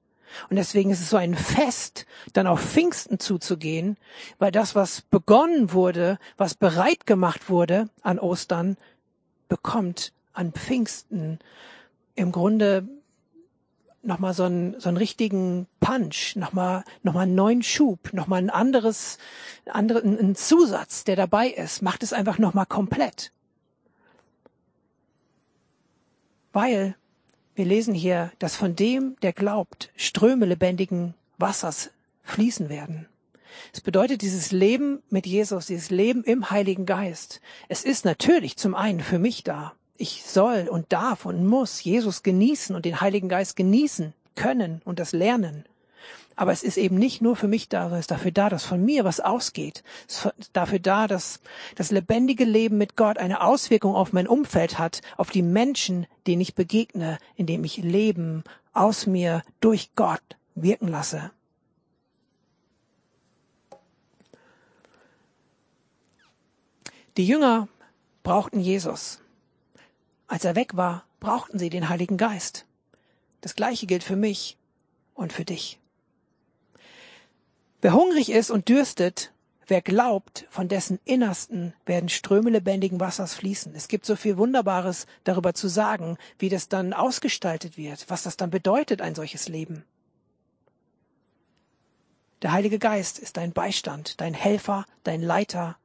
Und 0.50 0.58
deswegen 0.58 0.90
ist 0.90 1.00
es 1.00 1.10
so 1.10 1.18
ein 1.18 1.36
Fest, 1.36 2.06
dann 2.34 2.46
auf 2.46 2.60
Pfingsten 2.60 3.20
zuzugehen, 3.20 3.98
weil 4.38 4.52
das, 4.52 4.76
was 4.76 5.02
begonnen 5.02 5.72
wurde, 5.72 6.20
was 6.36 6.56
bereit 6.56 7.06
gemacht 7.06 7.50
wurde 7.50 7.88
an 8.02 8.20
Ostern, 8.20 8.76
bekommt 9.48 10.12
an 10.34 10.52
Pfingsten 10.52 11.40
im 12.16 12.32
Grunde 12.32 12.88
nochmal 14.04 14.34
so 14.34 14.44
einen, 14.44 14.80
so 14.80 14.90
einen 14.90 14.98
richtigen 14.98 15.68
Punch, 15.80 16.36
nochmal 16.36 16.84
noch 17.02 17.14
mal 17.14 17.22
einen 17.22 17.36
neuen 17.36 17.64
Schub, 17.64 18.14
nochmal 18.14 18.42
ein 18.42 18.50
anderes, 18.50 19.18
anderen, 19.66 20.20
ein 20.20 20.36
Zusatz, 20.36 21.04
der 21.04 21.16
dabei 21.16 21.48
ist, 21.48 21.82
macht 21.82 22.04
es 22.04 22.14
einfach 22.14 22.38
nochmal 22.38 22.66
komplett. 22.66 23.32
Weil 26.52 26.96
wir 27.56 27.66
lesen 27.66 27.94
hier, 27.94 28.32
dass 28.40 28.56
von 28.56 28.76
dem, 28.76 29.16
der 29.22 29.34
glaubt, 29.34 29.92
Ströme 29.96 30.46
lebendigen 30.46 31.14
Wassers 31.38 31.92
fließen 32.24 32.70
werden. 32.70 33.08
Es 33.72 33.82
bedeutet 33.82 34.22
dieses 34.22 34.52
Leben 34.52 35.02
mit 35.10 35.28
Jesus, 35.28 35.68
dieses 35.68 35.92
Leben 35.92 36.24
im 36.24 36.50
Heiligen 36.50 36.86
Geist. 36.86 37.42
Es 37.70 37.84
ist 37.84 38.06
natürlich 38.06 38.58
zum 38.58 38.76
einen 38.76 39.00
für 39.00 39.20
mich 39.20 39.44
da, 39.44 39.74
ich 39.98 40.24
soll 40.26 40.68
und 40.70 40.92
darf 40.92 41.26
und 41.26 41.46
muss 41.46 41.84
Jesus 41.84 42.24
genießen 42.24 42.76
und 42.76 42.86
den 42.86 43.02
Heiligen 43.02 43.30
Geist 43.30 43.56
genießen 43.56 44.14
können 44.36 44.82
und 44.86 45.00
das 45.00 45.12
lernen. 45.12 45.66
Aber 46.36 46.52
es 46.52 46.64
ist 46.64 46.78
eben 46.78 46.98
nicht 46.98 47.22
nur 47.22 47.36
für 47.36 47.48
mich 47.48 47.70
da, 47.70 47.84
sondern 47.84 48.00
es 48.00 48.06
ist 48.06 48.12
dafür 48.12 48.32
da, 48.32 48.50
dass 48.50 48.66
von 48.66 48.84
mir 48.84 49.04
was 49.04 49.20
ausgeht. 49.20 49.84
Es 50.08 50.26
ist 50.26 50.50
dafür 50.54 50.80
da, 50.80 51.08
dass 51.08 51.42
das 51.76 51.92
lebendige 51.92 52.44
Leben 52.44 52.78
mit 52.78 52.96
Gott 52.96 53.20
eine 53.20 53.42
Auswirkung 53.42 53.96
auf 53.96 54.14
mein 54.14 54.28
Umfeld 54.28 54.80
hat, 54.80 55.02
auf 55.16 55.30
die 55.30 55.44
Menschen, 55.44 56.08
denen 56.26 56.42
ich 56.42 56.56
begegne, 56.56 57.20
indem 57.36 57.64
ich 57.64 57.78
Leben 57.78 58.44
aus 58.74 59.06
mir 59.06 59.44
durch 59.60 59.92
Gott 59.96 60.24
wirken 60.56 60.88
lasse. 60.88 61.32
Die 67.18 67.28
Jünger 67.28 67.68
brauchten 68.24 68.60
Jesus. 68.60 69.23
Als 70.34 70.46
er 70.46 70.56
weg 70.56 70.76
war, 70.76 71.06
brauchten 71.20 71.60
sie 71.60 71.70
den 71.70 71.90
Heiligen 71.90 72.18
Geist. 72.18 72.66
Das 73.42 73.54
Gleiche 73.54 73.86
gilt 73.86 74.04
für 74.04 74.16
mich 74.16 74.58
und 75.14 75.32
für 75.32 75.46
dich. 75.46 75.80
Wer 77.82 77.94
hungrig 77.94 78.32
ist 78.32 78.50
und 78.50 78.68
dürstet, 78.68 79.32
wer 79.68 79.84
glaubt, 79.84 80.48
von 80.50 80.68
dessen 80.68 81.00
Innersten 81.06 81.76
werden 81.86 82.10
Ströme 82.10 82.50
lebendigen 82.50 83.00
Wassers 83.00 83.36
fließen. 83.36 83.76
Es 83.76 83.88
gibt 83.88 84.08
so 84.08 84.16
viel 84.16 84.38
Wunderbares 84.38 85.06
darüber 85.24 85.54
zu 85.54 85.68
sagen, 85.68 86.18
wie 86.40 86.50
das 86.50 86.68
dann 86.68 86.94
ausgestaltet 86.94 87.78
wird, 87.78 88.10
was 88.10 88.24
das 88.24 88.36
dann 88.36 88.50
bedeutet, 88.50 89.04
ein 89.04 89.14
solches 89.14 89.48
Leben. 89.48 89.86
Der 92.42 92.54
Heilige 92.54 92.80
Geist 92.80 93.20
ist 93.20 93.38
dein 93.38 93.54
Beistand, 93.54 94.20
dein 94.20 94.34
Helfer, 94.34 94.88
dein 95.04 95.22
Leiter, 95.22 95.78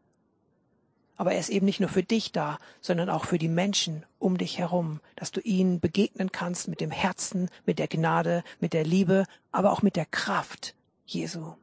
aber 1.18 1.32
er 1.32 1.40
ist 1.40 1.50
eben 1.50 1.66
nicht 1.66 1.80
nur 1.80 1.90
für 1.90 2.04
dich 2.04 2.32
da, 2.32 2.58
sondern 2.80 3.10
auch 3.10 3.26
für 3.26 3.38
die 3.38 3.48
Menschen 3.48 4.06
um 4.18 4.38
dich 4.38 4.56
herum, 4.56 5.00
dass 5.16 5.32
du 5.32 5.40
ihnen 5.40 5.80
begegnen 5.80 6.32
kannst 6.32 6.68
mit 6.68 6.80
dem 6.80 6.92
Herzen, 6.92 7.50
mit 7.66 7.78
der 7.78 7.88
Gnade, 7.88 8.44
mit 8.60 8.72
der 8.72 8.84
Liebe, 8.84 9.24
aber 9.52 9.72
auch 9.72 9.82
mit 9.82 9.96
der 9.96 10.06
Kraft 10.06 10.74
Jesu. 11.04 11.54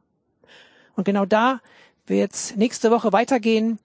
Und 0.94 1.04
genau 1.04 1.24
da 1.24 1.60
wird 2.06 2.54
nächste 2.56 2.90
Woche 2.90 3.12
weitergehen. 3.12 3.78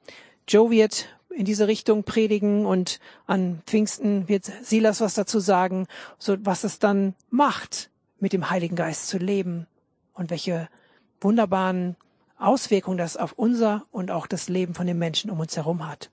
Joe 0.47 0.69
wird 0.69 1.07
in 1.29 1.45
diese 1.45 1.67
Richtung 1.67 2.03
predigen 2.03 2.65
und 2.65 2.99
an 3.25 3.61
Pfingsten 3.65 4.27
wird 4.27 4.51
Silas 4.63 4.99
was 4.99 5.13
dazu 5.13 5.39
sagen, 5.39 5.87
so 6.19 6.35
was 6.41 6.65
es 6.65 6.79
dann 6.79 7.15
macht, 7.29 7.89
mit 8.19 8.33
dem 8.33 8.49
Heiligen 8.49 8.75
Geist 8.75 9.07
zu 9.07 9.17
leben 9.17 9.67
und 10.13 10.29
welche 10.29 10.67
wunderbaren 11.21 11.95
Auswirkungen 12.41 12.97
das 12.97 13.17
auf 13.17 13.33
unser 13.33 13.85
und 13.91 14.11
auch 14.11 14.27
das 14.27 14.49
Leben 14.49 14.73
von 14.73 14.87
den 14.87 14.97
Menschen 14.97 15.31
um 15.31 15.39
uns 15.39 15.55
herum 15.55 15.87
hat. 15.87 16.09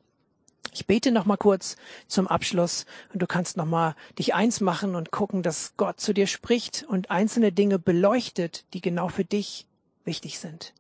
Ich 0.73 0.87
bete 0.87 1.11
noch 1.11 1.25
mal 1.25 1.37
kurz 1.37 1.77
zum 2.07 2.29
Abschluss 2.29 2.87
und 3.13 3.21
du 3.21 3.27
kannst 3.27 3.57
noch 3.57 3.67
mal 3.67 3.97
dich 4.19 4.35
eins 4.35 4.61
machen 4.61 4.95
und 4.95 5.11
gucken, 5.11 5.43
dass 5.43 5.73
Gott 5.77 6.01
zu 6.01 6.13
dir 6.13 6.27
spricht 6.27 6.85
und 6.89 7.11
einzelne 7.11 7.53
Dinge 7.53 7.79
beleuchtet, 7.79 8.65
die 8.75 8.81
genau 8.81 9.09
für 9.09 9.25
dich 9.25 9.67
wichtig 10.05 10.39
sind. 10.39 10.75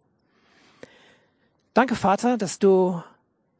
Danke, 1.74 1.94
Vater, 1.94 2.36
dass 2.36 2.58
du 2.58 3.02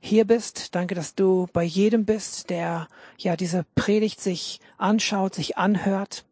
hier 0.00 0.24
bist. 0.24 0.74
Danke, 0.74 0.94
dass 0.94 1.14
du 1.14 1.48
bei 1.52 1.62
jedem 1.62 2.04
bist, 2.04 2.50
der 2.50 2.88
ja 3.16 3.36
diese 3.36 3.64
Predigt 3.74 4.20
sich 4.20 4.60
anschaut, 4.76 5.34
sich 5.34 5.56
anhört. 5.56 6.24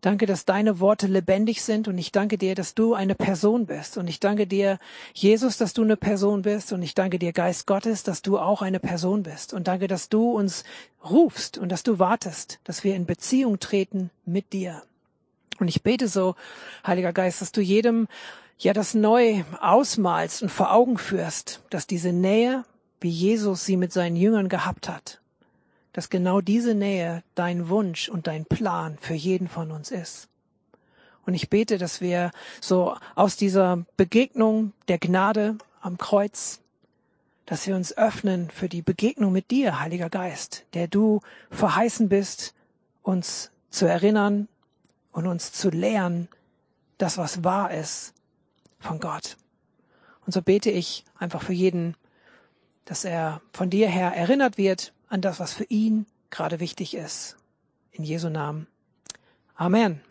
Danke, 0.00 0.26
dass 0.26 0.44
deine 0.44 0.80
Worte 0.80 1.06
lebendig 1.06 1.62
sind 1.62 1.86
und 1.86 1.96
ich 1.96 2.10
danke 2.10 2.38
dir, 2.38 2.54
dass 2.54 2.74
du 2.74 2.94
eine 2.94 3.14
Person 3.14 3.66
bist. 3.66 3.96
Und 3.96 4.08
ich 4.08 4.20
danke 4.20 4.46
dir, 4.46 4.78
Jesus, 5.14 5.58
dass 5.58 5.72
du 5.72 5.82
eine 5.82 5.96
Person 5.96 6.42
bist. 6.42 6.72
Und 6.72 6.82
ich 6.82 6.94
danke 6.94 7.18
dir, 7.18 7.32
Geist 7.32 7.66
Gottes, 7.66 8.02
dass 8.02 8.22
du 8.22 8.38
auch 8.38 8.62
eine 8.62 8.80
Person 8.80 9.22
bist. 9.22 9.54
Und 9.54 9.68
danke, 9.68 9.86
dass 9.86 10.08
du 10.08 10.32
uns 10.32 10.64
rufst 11.08 11.56
und 11.56 11.70
dass 11.70 11.82
du 11.82 11.98
wartest, 11.98 12.58
dass 12.64 12.84
wir 12.84 12.94
in 12.96 13.06
Beziehung 13.06 13.60
treten 13.60 14.10
mit 14.24 14.52
dir. 14.52 14.82
Und 15.58 15.68
ich 15.68 15.82
bete 15.82 16.08
so, 16.08 16.34
Heiliger 16.86 17.12
Geist, 17.12 17.40
dass 17.40 17.52
du 17.52 17.60
jedem 17.60 18.08
ja 18.58 18.72
das 18.72 18.94
neu 18.94 19.44
ausmalst 19.60 20.42
und 20.42 20.50
vor 20.50 20.72
Augen 20.72 20.98
führst, 20.98 21.62
dass 21.70 21.86
diese 21.86 22.12
Nähe, 22.12 22.64
wie 23.00 23.10
Jesus 23.10 23.64
sie 23.64 23.76
mit 23.76 23.92
seinen 23.92 24.16
Jüngern 24.16 24.48
gehabt 24.48 24.88
hat, 24.88 25.21
dass 25.92 26.10
genau 26.10 26.40
diese 26.40 26.74
Nähe 26.74 27.22
dein 27.34 27.68
Wunsch 27.68 28.08
und 28.08 28.26
dein 28.26 28.44
Plan 28.44 28.96
für 29.00 29.14
jeden 29.14 29.48
von 29.48 29.70
uns 29.70 29.90
ist. 29.90 30.28
Und 31.24 31.34
ich 31.34 31.50
bete, 31.50 31.78
dass 31.78 32.00
wir 32.00 32.30
so 32.60 32.96
aus 33.14 33.36
dieser 33.36 33.84
Begegnung 33.96 34.72
der 34.88 34.98
Gnade 34.98 35.56
am 35.80 35.98
Kreuz, 35.98 36.60
dass 37.46 37.66
wir 37.66 37.76
uns 37.76 37.96
öffnen 37.96 38.50
für 38.50 38.68
die 38.68 38.82
Begegnung 38.82 39.32
mit 39.32 39.50
dir, 39.50 39.78
Heiliger 39.80 40.10
Geist, 40.10 40.64
der 40.74 40.88
du 40.88 41.20
verheißen 41.50 42.08
bist, 42.08 42.54
uns 43.02 43.50
zu 43.70 43.86
erinnern 43.86 44.48
und 45.12 45.26
uns 45.26 45.52
zu 45.52 45.70
lehren, 45.70 46.28
das, 46.98 47.18
was 47.18 47.44
wahr 47.44 47.72
ist 47.72 48.14
von 48.78 49.00
Gott. 49.00 49.36
Und 50.24 50.32
so 50.32 50.42
bete 50.42 50.70
ich 50.70 51.04
einfach 51.18 51.42
für 51.42 51.52
jeden, 51.52 51.96
dass 52.84 53.04
er 53.04 53.40
von 53.52 53.70
dir 53.70 53.88
her 53.88 54.14
erinnert 54.14 54.58
wird 54.58 54.91
an 55.12 55.20
das, 55.20 55.38
was 55.40 55.52
für 55.52 55.64
ihn 55.64 56.06
gerade 56.30 56.58
wichtig 56.58 56.94
ist. 56.94 57.36
In 57.92 58.02
Jesu 58.02 58.30
Namen. 58.30 58.66
Amen. 59.54 60.00